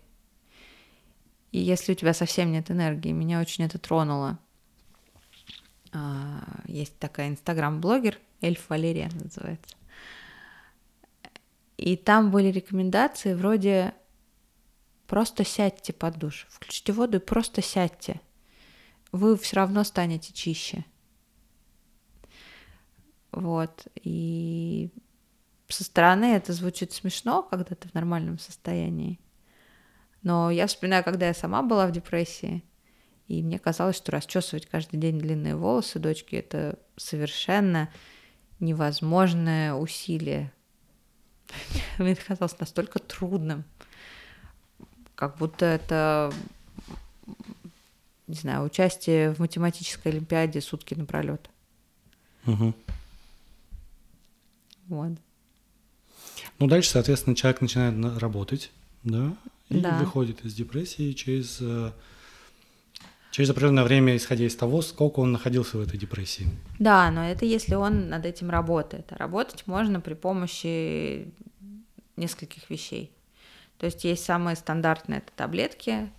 [1.51, 4.38] И если у тебя совсем нет энергии, меня очень это тронуло.
[5.91, 9.75] А, Есть такая инстаграм-блогер, Эльф Валерия называется.
[11.84, 13.93] И там были рекомендации вроде
[15.05, 18.21] просто сядьте под душ, включите воду и просто сядьте.
[19.11, 20.86] Вы все равно станете чище.
[23.34, 23.86] Вот.
[24.01, 24.91] И
[25.67, 29.19] со стороны это звучит смешно, когда ты в нормальном состоянии.
[30.21, 32.63] Но я вспоминаю, когда я сама была в депрессии,
[33.27, 37.91] и мне казалось, что расчесывать каждый день длинные волосы дочки это совершенно
[38.61, 40.53] невозможное усилие.
[41.97, 43.63] Мне это казалось настолько трудным,
[45.15, 46.33] как будто это,
[48.27, 51.49] не знаю, участие в математической олимпиаде сутки напролет.
[52.45, 52.73] Мгм.
[54.87, 55.11] Вот.
[56.59, 58.71] Ну, дальше, соответственно, человек начинает на- работать,
[59.03, 59.33] да,
[59.69, 59.97] и Да.
[59.97, 61.91] выходит из депрессии через, э,
[63.34, 66.45] через определенное время, исходя из того, сколько он находился в этой депрессии.
[66.77, 69.11] Да, но это если он над этим работает.
[69.11, 71.27] А работать можно при помощи
[72.15, 73.11] нескольких вещей.
[73.79, 76.11] То есть есть самые стандартные это таблетки,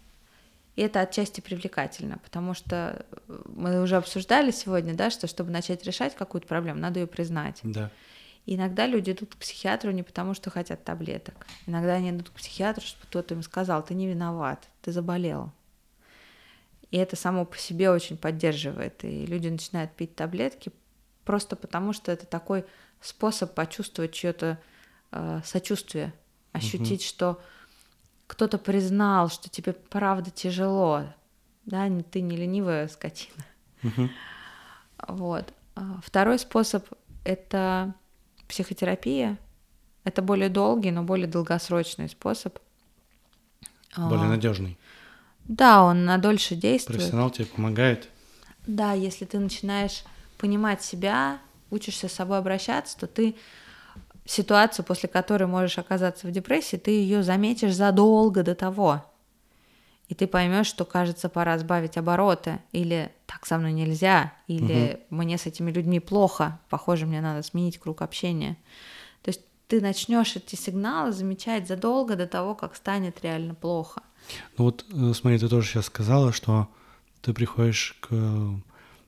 [0.75, 5.85] и это отчасти привлекательно, потому что э, мы уже обсуждали сегодня, да, что чтобы начать
[5.85, 7.61] решать какую-то проблему, надо ее признать.
[7.63, 7.93] Да.
[8.45, 11.47] И иногда люди идут к психиатру не потому, что хотят таблеток.
[11.67, 15.53] Иногда они идут к психиатру, чтобы кто-то им сказал, ты не виноват, ты заболел.
[16.95, 19.03] И это само по себе очень поддерживает.
[19.03, 20.71] И люди начинают пить таблетки
[21.25, 22.65] просто потому, что это такой
[23.01, 24.61] способ почувствовать чье-то
[25.11, 26.13] э, сочувствие,
[26.53, 27.43] ощутить, что
[28.29, 31.03] кто-то признал, что тебе правда тяжело,
[31.67, 33.45] да, ты не ленивая скотина.
[33.83, 34.11] Мгм.
[35.09, 35.53] Вот.
[35.75, 36.87] А Второй способ—
[37.25, 37.93] это
[38.47, 39.37] психотерапия.
[40.05, 42.57] Это более долгий, но более долгосрочный способ.
[43.97, 44.79] А, Более надежный.
[45.45, 47.01] Да, он на дольше действует.
[47.01, 48.09] Профессионал тебе помогает.
[48.67, 50.05] Да, если ты начинаешь
[50.39, 51.39] понимать себя,
[51.71, 53.37] учишься с собой обращаться, то ты
[54.25, 59.05] ситуацию, после которой можешь оказаться в депрессии, ты ее заметишь задолго до того.
[60.09, 65.39] И ты поймешь, что, кажется, пора сбавить обороты, или так со мной нельзя, или мне
[65.39, 68.57] с этими людьми плохо, похоже, мне надо сменить круг общения.
[69.23, 74.03] То есть ты начнешь эти сигналы замечать задолго до того, как станет реально плохо.
[74.57, 76.69] Ну вот, э, смотри, ты тоже сейчас сказала, что
[77.21, 78.55] ты приходишь к э,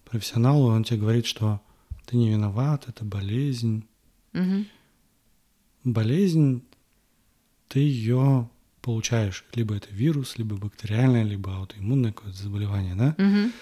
[0.05, 1.61] профессионалу, он тебе говорит, что
[2.07, 3.87] ты не виноват, это болезнь.
[4.33, 4.67] Мгм.
[5.85, 6.63] Болезнь,
[7.69, 8.49] ты ее
[8.81, 9.45] получаешь.
[9.55, 13.15] Либо это вирус, либо бактериальное, либо аутоиммунное какое-то заболевание, да?
[13.19, 13.53] Мгм.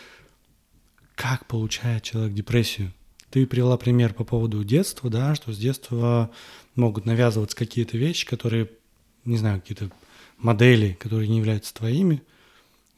[1.14, 2.92] Как получает человек депрессию?
[3.30, 6.30] Ты привела пример по поводу детства, да, что с детства
[6.76, 8.70] могут навязываться какие-то вещи, которые,
[9.24, 9.90] не знаю, какие-то
[10.38, 12.22] модели, которые не являются твоими.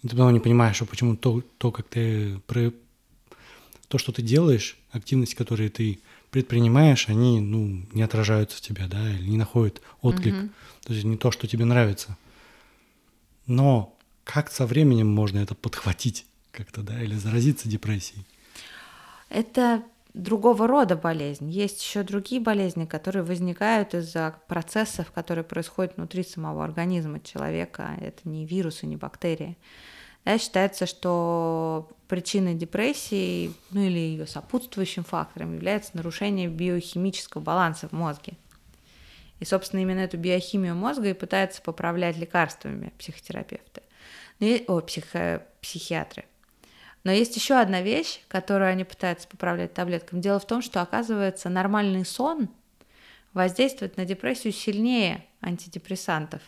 [0.02, 2.72] И ты потом не понимаешь, что почему то, то, как ты про-
[3.88, 9.10] то, что ты делаешь, активности, которые ты предпринимаешь, они ну, не отражаются в тебе, да,
[9.10, 10.34] или не находят отклик.
[10.34, 10.48] Угу.
[10.84, 12.16] То есть не то, что тебе нравится.
[13.46, 18.24] Но как со временем можно это подхватить как-то, да, или заразиться депрессией?
[19.28, 19.82] Это
[20.16, 21.50] другого рода болезнь.
[21.50, 27.96] Есть еще другие болезни, которые возникают из-за процессов, которые происходят внутри самого организма человека.
[28.00, 29.56] Это не вирусы, не бактерии.
[30.24, 37.92] Да, считается, что причиной депрессии, ну или ее сопутствующим фактором является нарушение биохимического баланса в
[37.92, 38.32] мозге.
[39.38, 43.82] И, собственно, именно эту биохимию мозга и пытаются поправлять лекарствами психотерапевты,
[44.40, 46.24] ну, о, психо, психиатры.
[47.06, 50.20] Но есть еще одна вещь, которую они пытаются поправлять таблетками.
[50.20, 52.48] Дело в том, что, оказывается, нормальный сон
[53.32, 56.42] воздействует на депрессию сильнее антидепрессантов.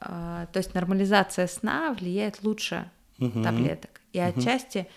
[0.00, 3.42] А, то есть нормализация сна влияет лучше угу.
[3.42, 4.00] таблеток.
[4.14, 4.88] И отчасти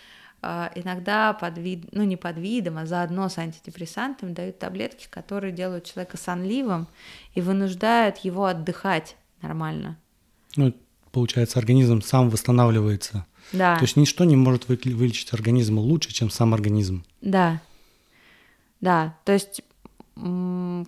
[0.41, 5.51] а, иногда под вид, ну не под видом, а заодно с антидепрессантами дают таблетки, которые
[5.51, 6.87] делают человека сонливым
[7.33, 9.97] и вынуждают его отдыхать нормально.
[10.55, 10.73] Ну,
[11.11, 13.77] получается, организм сам восстанавливается да.
[13.77, 17.03] То есть ничто не может вылечить организм лучше, чем сам организм.
[17.21, 17.61] Да.
[18.81, 19.15] Да.
[19.25, 19.61] То есть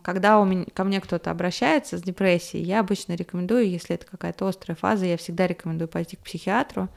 [0.04, 4.48] когда у меня, ко мне кто-то обращается с депрессией, я обычно рекомендую, если это какая-то
[4.48, 6.90] острая фаза, я всегда рекомендую пойти к психиатру,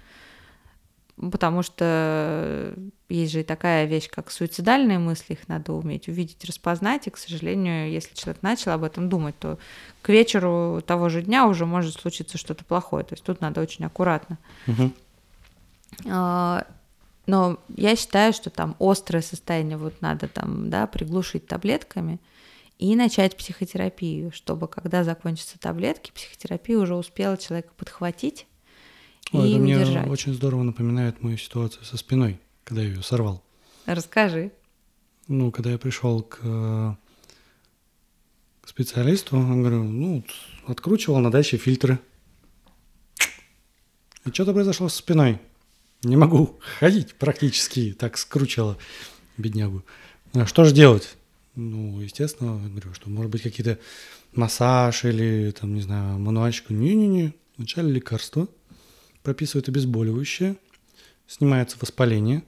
[1.16, 2.74] потому что
[3.08, 7.18] есть же и такая вещь, как суицидальные мысли, их надо уметь увидеть, распознать, и, к
[7.18, 9.58] сожалению, если человек начал об этом думать, то
[10.02, 13.84] к вечеру того же дня уже может случиться что-то плохое, то есть тут надо очень
[13.84, 14.38] аккуратно.
[14.66, 14.90] Угу.
[16.06, 16.66] А,
[17.26, 22.20] но я считаю, что там острое состояние вот надо там, да, приглушить таблетками
[22.78, 28.46] и начать психотерапию, чтобы когда закончатся таблетки, психотерапия уже успела человека подхватить
[29.32, 30.08] Ой, и это мне удержать.
[30.08, 33.42] очень здорово напоминает мою ситуацию со спиной, когда я ее сорвал.
[33.86, 34.52] Расскажи.
[35.28, 36.36] Ну, когда я пришел к,
[38.60, 40.22] к специалисту, он говорю, ну,
[40.66, 41.98] откручивал на даче фильтры.
[44.26, 45.38] И что-то произошло с спиной
[46.04, 48.76] не могу ходить практически, так скручило
[49.36, 49.84] беднягу.
[50.32, 51.16] А что же делать?
[51.54, 53.78] Ну, естественно, говорю, что может быть какие-то
[54.32, 56.72] массаж или, там, не знаю, мануальчику.
[56.72, 58.48] Не-не-не, вначале лекарство,
[59.22, 60.56] прописывают обезболивающее,
[61.26, 62.42] снимается воспаление.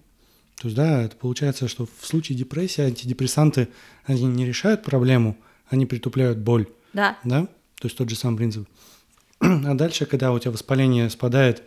[0.57, 3.68] То есть, да, это получается, что в случае депрессии антидепрессанты,
[4.04, 5.36] они не решают проблему,
[5.68, 6.66] они притупляют боль.
[6.92, 7.18] Да.
[7.24, 7.46] Да?
[7.78, 8.68] То есть тот же самый принцип.
[9.40, 11.62] А дальше, когда у тебя воспаление спадает,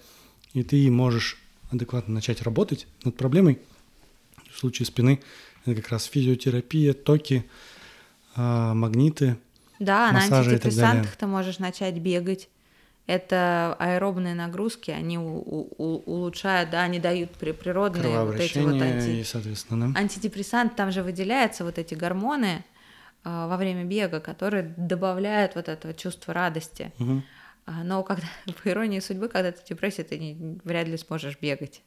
[0.53, 1.37] и ты можешь
[1.71, 3.59] адекватно начать работать над проблемой,
[4.51, 5.19] в случае спины,
[5.65, 7.45] это как раз физиотерапия, токи,
[8.35, 9.37] а, магниты,
[9.79, 12.49] Да, на антидепрессантах ты можешь начать бегать.
[13.05, 18.79] Это аэробные нагрузки, они у, у, улучшают, да, они дают при, природные вот эти вот
[18.79, 19.21] анти...
[19.21, 19.99] и, соответственно, да.
[19.99, 22.63] антидепрессанты, там же выделяются вот эти гормоны
[23.23, 26.91] э, во время бега, которые добавляют вот это чувство радости.
[26.99, 27.23] Угу.
[27.69, 28.25] А, но когда,
[28.63, 31.81] по иронии судьбы, когда ты в депрессии, ты не, вряд ли сможешь бегать.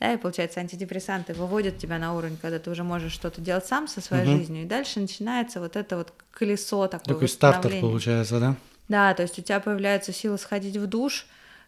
[0.00, 3.86] Да, и получается, антидепрессанты выводят тебя на уровень, когда ты уже можешь что-то делать сам
[3.86, 4.38] со своей угу.
[4.38, 7.14] жизнью, и дальше начинается вот это вот колесо такое.
[7.14, 8.56] Такой стартер получается, да?
[8.88, 11.26] Да, то есть у тебя появляется сила сходить в душ,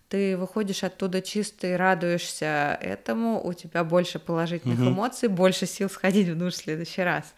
[0.08, 4.90] ты выходишь оттуда чистый, радуешься этому, у тебя больше положительных угу.
[4.90, 7.32] эмоций, больше сил сходить в душ в следующий раз.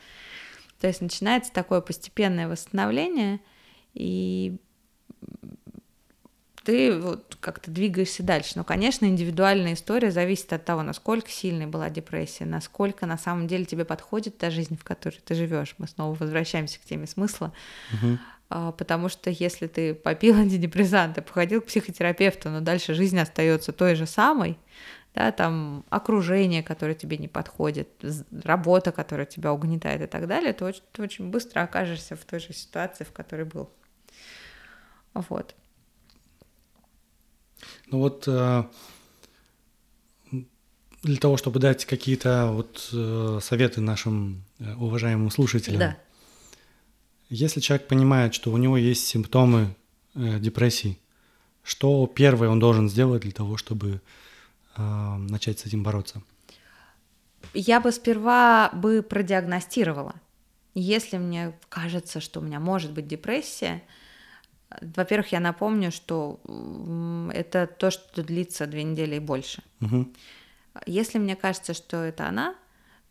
[0.81, 3.41] То есть начинается такое постепенное восстановление,
[3.95, 4.57] и
[6.69, 8.53] ты вот как-то двигаешься дальше.
[8.57, 13.65] Но, конечно, индивидуальная история зависит от того, насколько сильной была депрессия, насколько на самом деле
[13.65, 15.75] тебе подходит та жизнь, в которой ты живешь.
[15.79, 17.55] Мы снова возвращаемся к теме смысла.
[17.95, 18.73] Угу.
[18.75, 24.05] Потому что если ты попил антидепрессанты, походил к психотерапевту, но дальше жизнь остается той же
[24.05, 24.59] самой,
[25.15, 27.89] да, там окружение, которое тебе не подходит,
[28.45, 32.53] работа, которая тебя угнетает и так далее, то ты очень быстро окажешься в той же
[32.53, 33.71] ситуации, в которой был.
[35.15, 35.55] Вот.
[37.91, 38.65] Ну вот э,
[41.03, 45.81] для того, чтобы дать какие-то вот э, советы нашим э, уважаемым слушателям.
[45.81, 45.99] Да.
[47.31, 49.75] Если человек понимает, что у него есть симптомы
[50.15, 50.99] депрессии,
[51.63, 54.01] что первое он должен сделать для того, чтобы
[54.77, 56.23] начать с этим бороться?
[57.53, 60.15] Я бы сперва бы продиагностировала.
[60.75, 63.83] Если мне кажется, что у меня может быть депрессия,
[64.81, 66.41] во-первых, я напомню, что
[67.33, 69.63] это то, что длится две недели и больше.
[69.81, 70.13] Угу.
[70.87, 72.55] Если мне кажется, что это она,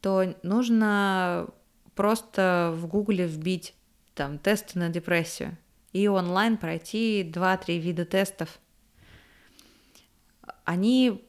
[0.01, 1.47] то нужно
[1.95, 3.73] просто в Гугле вбить
[4.13, 5.57] там тесты на депрессию
[5.93, 8.59] и онлайн пройти 2-3 вида тестов.
[10.63, 11.23] Они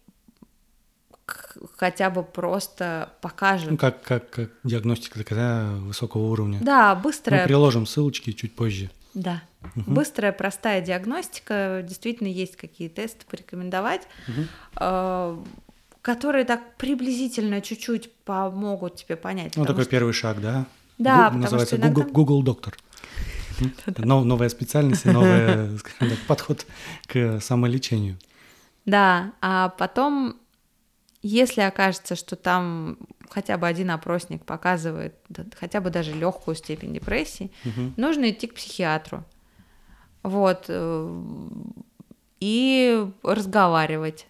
[1.76, 3.70] хотя бы просто покажет.
[3.70, 6.58] Ну, как, как, как диагностика такая высокого уровня.
[6.62, 7.42] Да, быстрая.
[7.42, 8.90] Мы приложим ссылочки чуть позже.
[9.14, 9.42] Да.
[9.74, 9.90] Угу.
[9.90, 11.84] Быстрая, простая диагностика.
[11.86, 15.44] Действительно, есть какие тесты порекомендовать, угу.
[16.02, 19.56] которые так приблизительно чуть-чуть помогут тебе понять.
[19.56, 19.90] Ну, такой что...
[19.90, 20.66] первый шаг, да?
[20.98, 22.02] Да, Гу- называется что иногда...
[22.02, 22.76] Google, Google доктор.
[23.96, 25.78] Новая специальность и новый
[26.28, 26.64] подход
[27.06, 28.18] к самолечению.
[28.84, 30.36] Да, а потом,
[31.22, 32.98] если окажется, что там
[33.28, 35.14] хотя бы один опросник показывает
[35.58, 37.92] хотя бы даже легкую степень депрессии, угу.
[37.96, 39.24] нужно идти к психиатру.
[40.22, 40.66] Вот.
[40.68, 41.22] Э,
[42.40, 44.26] и разговаривать.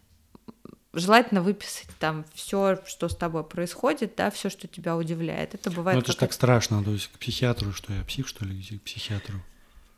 [0.95, 5.55] Желательно выписать там все, что с тобой происходит, да, все, что тебя удивляет.
[5.55, 5.97] Это бывает.
[5.97, 8.83] Ну, это же так страшно, то есть к психиатру, что я псих, что ли, к
[8.83, 9.41] психиатру.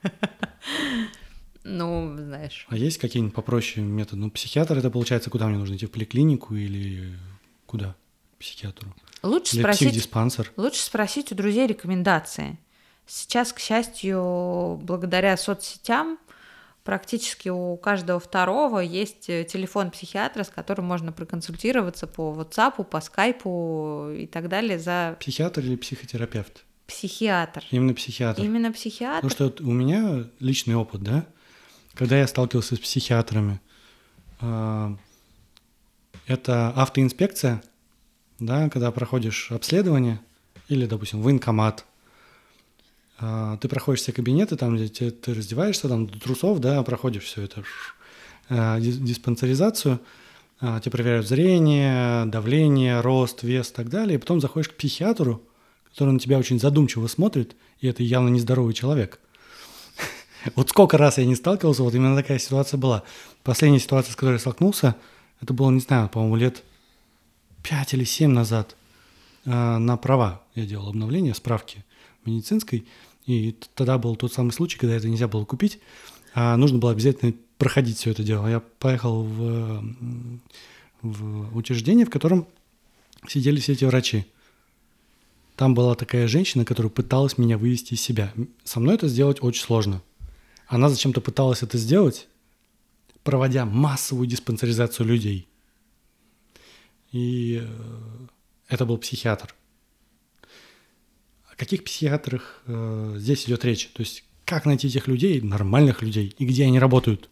[1.62, 2.66] Ну, знаешь.
[2.70, 4.16] А есть какие-нибудь попроще методы?
[4.16, 5.84] Ну, психиатр это получается, куда мне нужно идти?
[5.84, 7.18] В поликлинику или
[7.66, 7.96] куда?
[8.40, 8.92] Психиатру?
[9.22, 9.90] Лучше или спросить.
[9.90, 10.52] Психдиспансер?
[10.56, 12.58] Лучше спросить у друзей рекомендации.
[13.06, 16.18] Сейчас, к счастью, благодаря соцсетям,
[16.82, 24.22] практически у каждого второго есть телефон психиатра, с которым можно проконсультироваться по WhatsApp, по Skype
[24.22, 25.16] и так далее за...
[25.20, 26.64] Психиатр или психотерапевт?
[26.86, 27.62] Психиатр.
[27.70, 28.42] Именно психиатр.
[28.42, 29.28] Именно психиатр.
[29.28, 31.26] Потому что у меня личный опыт, да,
[31.94, 33.60] когда я сталкивался с психиатрами,
[34.40, 34.96] а,
[36.26, 37.62] это автоинспекция,
[38.40, 40.20] да, когда проходишь обследование
[40.68, 41.84] или, допустим, военкомат,
[43.18, 47.42] а, ты проходишь все кабинеты, там, где ты раздеваешься, там, до трусов, да, проходишь все
[47.42, 47.62] это,
[48.48, 50.00] а, диспансеризацию,
[50.60, 55.42] тебе проверяют зрение, давление, рост, вес и так далее, и потом заходишь к психиатру,
[55.90, 59.20] который на тебя очень задумчиво смотрит, и это явно нездоровый человек–
[60.56, 63.04] вот сколько раз я не сталкивался, вот именно такая ситуация была.
[63.42, 64.96] Последняя ситуация, с которой я столкнулся,
[65.40, 66.62] это было, не знаю, по-моему, лет
[67.62, 68.76] 5 или 7 назад
[69.44, 70.42] а, на права.
[70.54, 71.84] Я делал обновление, справки
[72.24, 72.86] медицинской,
[73.26, 75.78] и тогда был тот самый случай, когда это нельзя было купить,
[76.34, 78.46] а нужно было обязательно проходить все это дело.
[78.46, 79.84] Я поехал в,
[81.02, 82.46] в учреждение, в котором
[83.28, 84.26] сидели все эти врачи.
[85.56, 88.32] Там была такая женщина, которая пыталась меня вывести из себя.
[88.64, 90.02] Со мной это сделать очень сложно.
[90.66, 92.28] Она зачем-то пыталась это сделать,
[93.24, 95.46] проводя массовую диспансеризацию людей.
[97.12, 97.66] И э,
[98.68, 99.54] это был психиатр.
[101.50, 103.88] О каких психиатрах э, здесь идет речь?
[103.88, 107.28] То есть как найти этих людей, нормальных людей, и где они работают?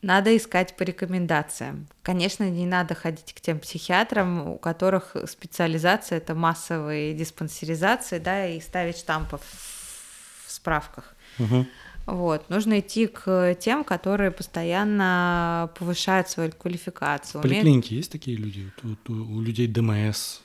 [0.00, 1.88] Надо искать по рекомендациям.
[2.02, 8.60] Конечно, не надо ходить к тем психиатрам, у которых специализация это массовые диспансеризации, да, и
[8.60, 11.16] ставить штампы в справках.
[11.40, 11.66] Угу.
[12.08, 12.48] Вот.
[12.48, 17.40] Нужно идти к тем, которые постоянно повышают свою квалификацию.
[17.40, 18.70] В поликлинике есть такие люди?
[18.82, 20.38] У, у, у людей ДМС?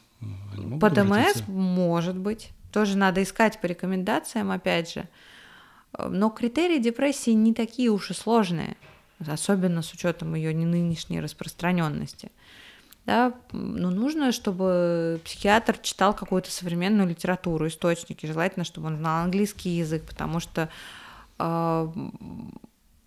[0.81, 2.49] По ДМС может быть.
[2.73, 5.07] Тоже надо искать по рекомендациям, опять же.
[5.97, 8.75] Но критерии депрессии не такие уж и сложные,
[9.25, 12.29] особенно с учетом ее нынешней распространенности.
[13.05, 19.69] Да, но нужно, чтобы психиатр читал какую-то современную литературу, источники, желательно, чтобы он знал английский
[19.71, 20.69] язык, потому что э,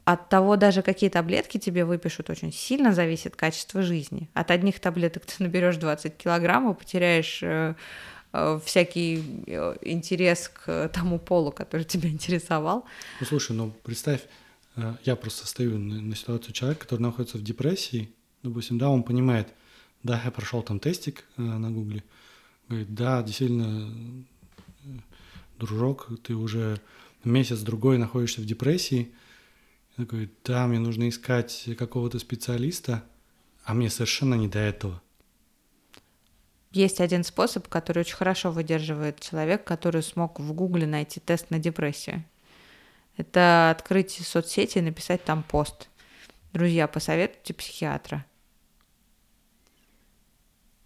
[0.07, 4.31] от того даже какие таблетки тебе выпишут очень сильно зависит качество жизни.
[4.35, 7.75] От одних таблеток ты наберешь 20 килограммов, потеряешь э,
[8.33, 12.85] э, всякий э, интерес к тому полу, который тебя интересовал.
[13.19, 14.21] Ну слушай, ну представь,
[15.03, 18.09] я просто стою на, на ситуацию человека, который находится в депрессии,
[18.45, 19.49] допустим, да, он понимает,
[20.05, 22.05] да, я прошел там тестик на гугле.
[22.69, 24.25] Говорит, да, действительно,
[25.59, 26.79] дружок, ты уже
[27.27, 29.13] месяц-другой находишься в депрессии.
[29.97, 33.05] Я такой, да, мне нужно искать какого-то специалиста,
[33.65, 35.03] а мне совершенно не до этого.
[36.73, 41.59] Есть один способ, который очень хорошо выдерживает человек, который смог в Гугле найти тест на
[41.59, 42.25] депрессию.
[43.17, 45.89] Это открыть соцсети и написать там пост.
[46.53, 48.27] Друзья, посоветуйте психиатра.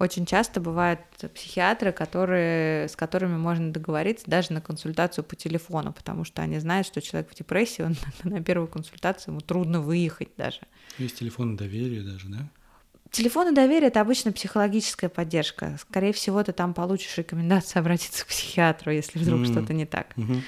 [0.00, 1.00] Очень часто бывают
[1.34, 6.86] психиатры, которые, с которыми можно договориться даже на консультацию по телефону, потому что они знают,
[6.86, 10.60] что человек в депрессии, он на первую консультацию ему трудно выехать даже.
[10.96, 12.48] Есть телефоны доверия даже, да?
[13.10, 15.76] Телефоны доверия— это обычно психологическая поддержка.
[15.78, 19.52] Скорее всего, ты там получишь рекомендацию обратиться к психиатру, если вдруг mm-hmm.
[19.52, 20.16] что-то не так.
[20.16, 20.40] Mm-hmm.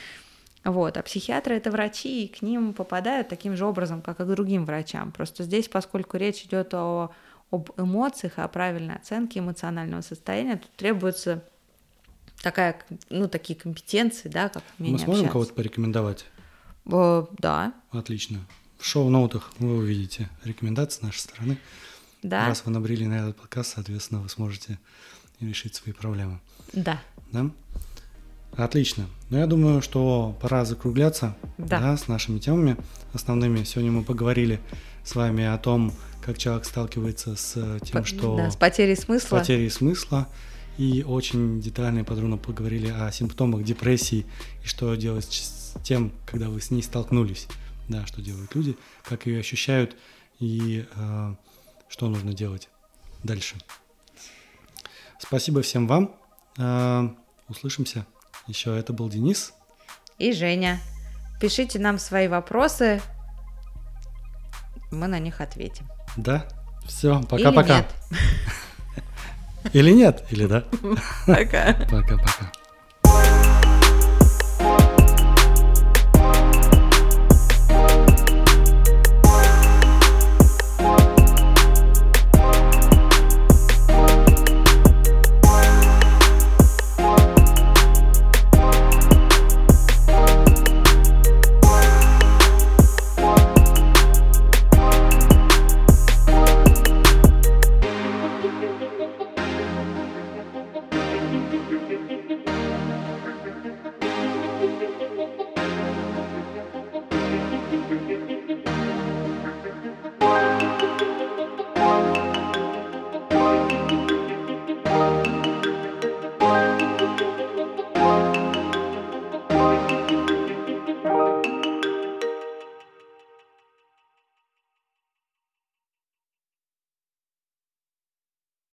[0.65, 0.97] Вот.
[0.97, 4.65] А психиатры— это врачи, и к ним попадают таким же образом, как и к другим
[4.65, 5.13] врачам.
[5.13, 7.11] Просто здесь, поскольку речь идет о
[7.53, 11.45] об эмоциях, о правильной оценке эмоционального состояния, тут требуется
[12.43, 12.81] такая,
[13.11, 16.25] ну, такие компетенции, да, как умение Мы сможем кого-то порекомендовать?
[16.87, 17.75] Э, да.
[17.91, 18.41] Отлично.
[18.79, 21.59] В шоу-ноутах вы увидите рекомендации с нашей стороны.
[22.23, 22.49] Да.
[22.49, 24.79] Раз вы набрели на этот подкаст, соответственно, вы сможете
[25.41, 26.41] решить свои проблемы.
[26.73, 27.01] Да.
[27.33, 27.51] Да?
[28.57, 29.07] Отлично.
[29.31, 31.97] Ну, я думаю, что пора закругляться Да.
[31.97, 32.77] с нашими темами
[33.13, 33.65] основными.
[33.65, 34.61] Сегодня мы поговорили
[35.05, 35.93] с вами о том,
[36.25, 39.39] как человек сталкивается с тем, По- что да, с потерей смысла.
[39.39, 40.29] потерей смысла.
[40.79, 44.25] И очень детально и подробно поговорили о симптомах депрессии
[44.65, 47.47] и что делать с тем, когда вы с ней столкнулись.
[47.89, 49.97] Да, что делают люди, как ее ощущают
[50.39, 51.35] и э,
[51.89, 52.71] что нужно делать
[53.23, 53.57] дальше.
[55.19, 56.15] Спасибо всем вам.
[56.57, 57.09] Э,
[57.49, 58.07] услышимся.
[58.47, 59.53] Еще это был Денис.
[60.19, 60.81] И Женя.
[61.41, 63.03] Пишите нам свои вопросы.
[64.93, 65.89] Мы на них ответим.
[66.17, 66.45] Да.
[66.87, 67.87] Все, пока-пока.
[69.73, 70.65] Или нет, или да.
[71.27, 71.75] Пока.
[71.91, 72.53] Пока-пока.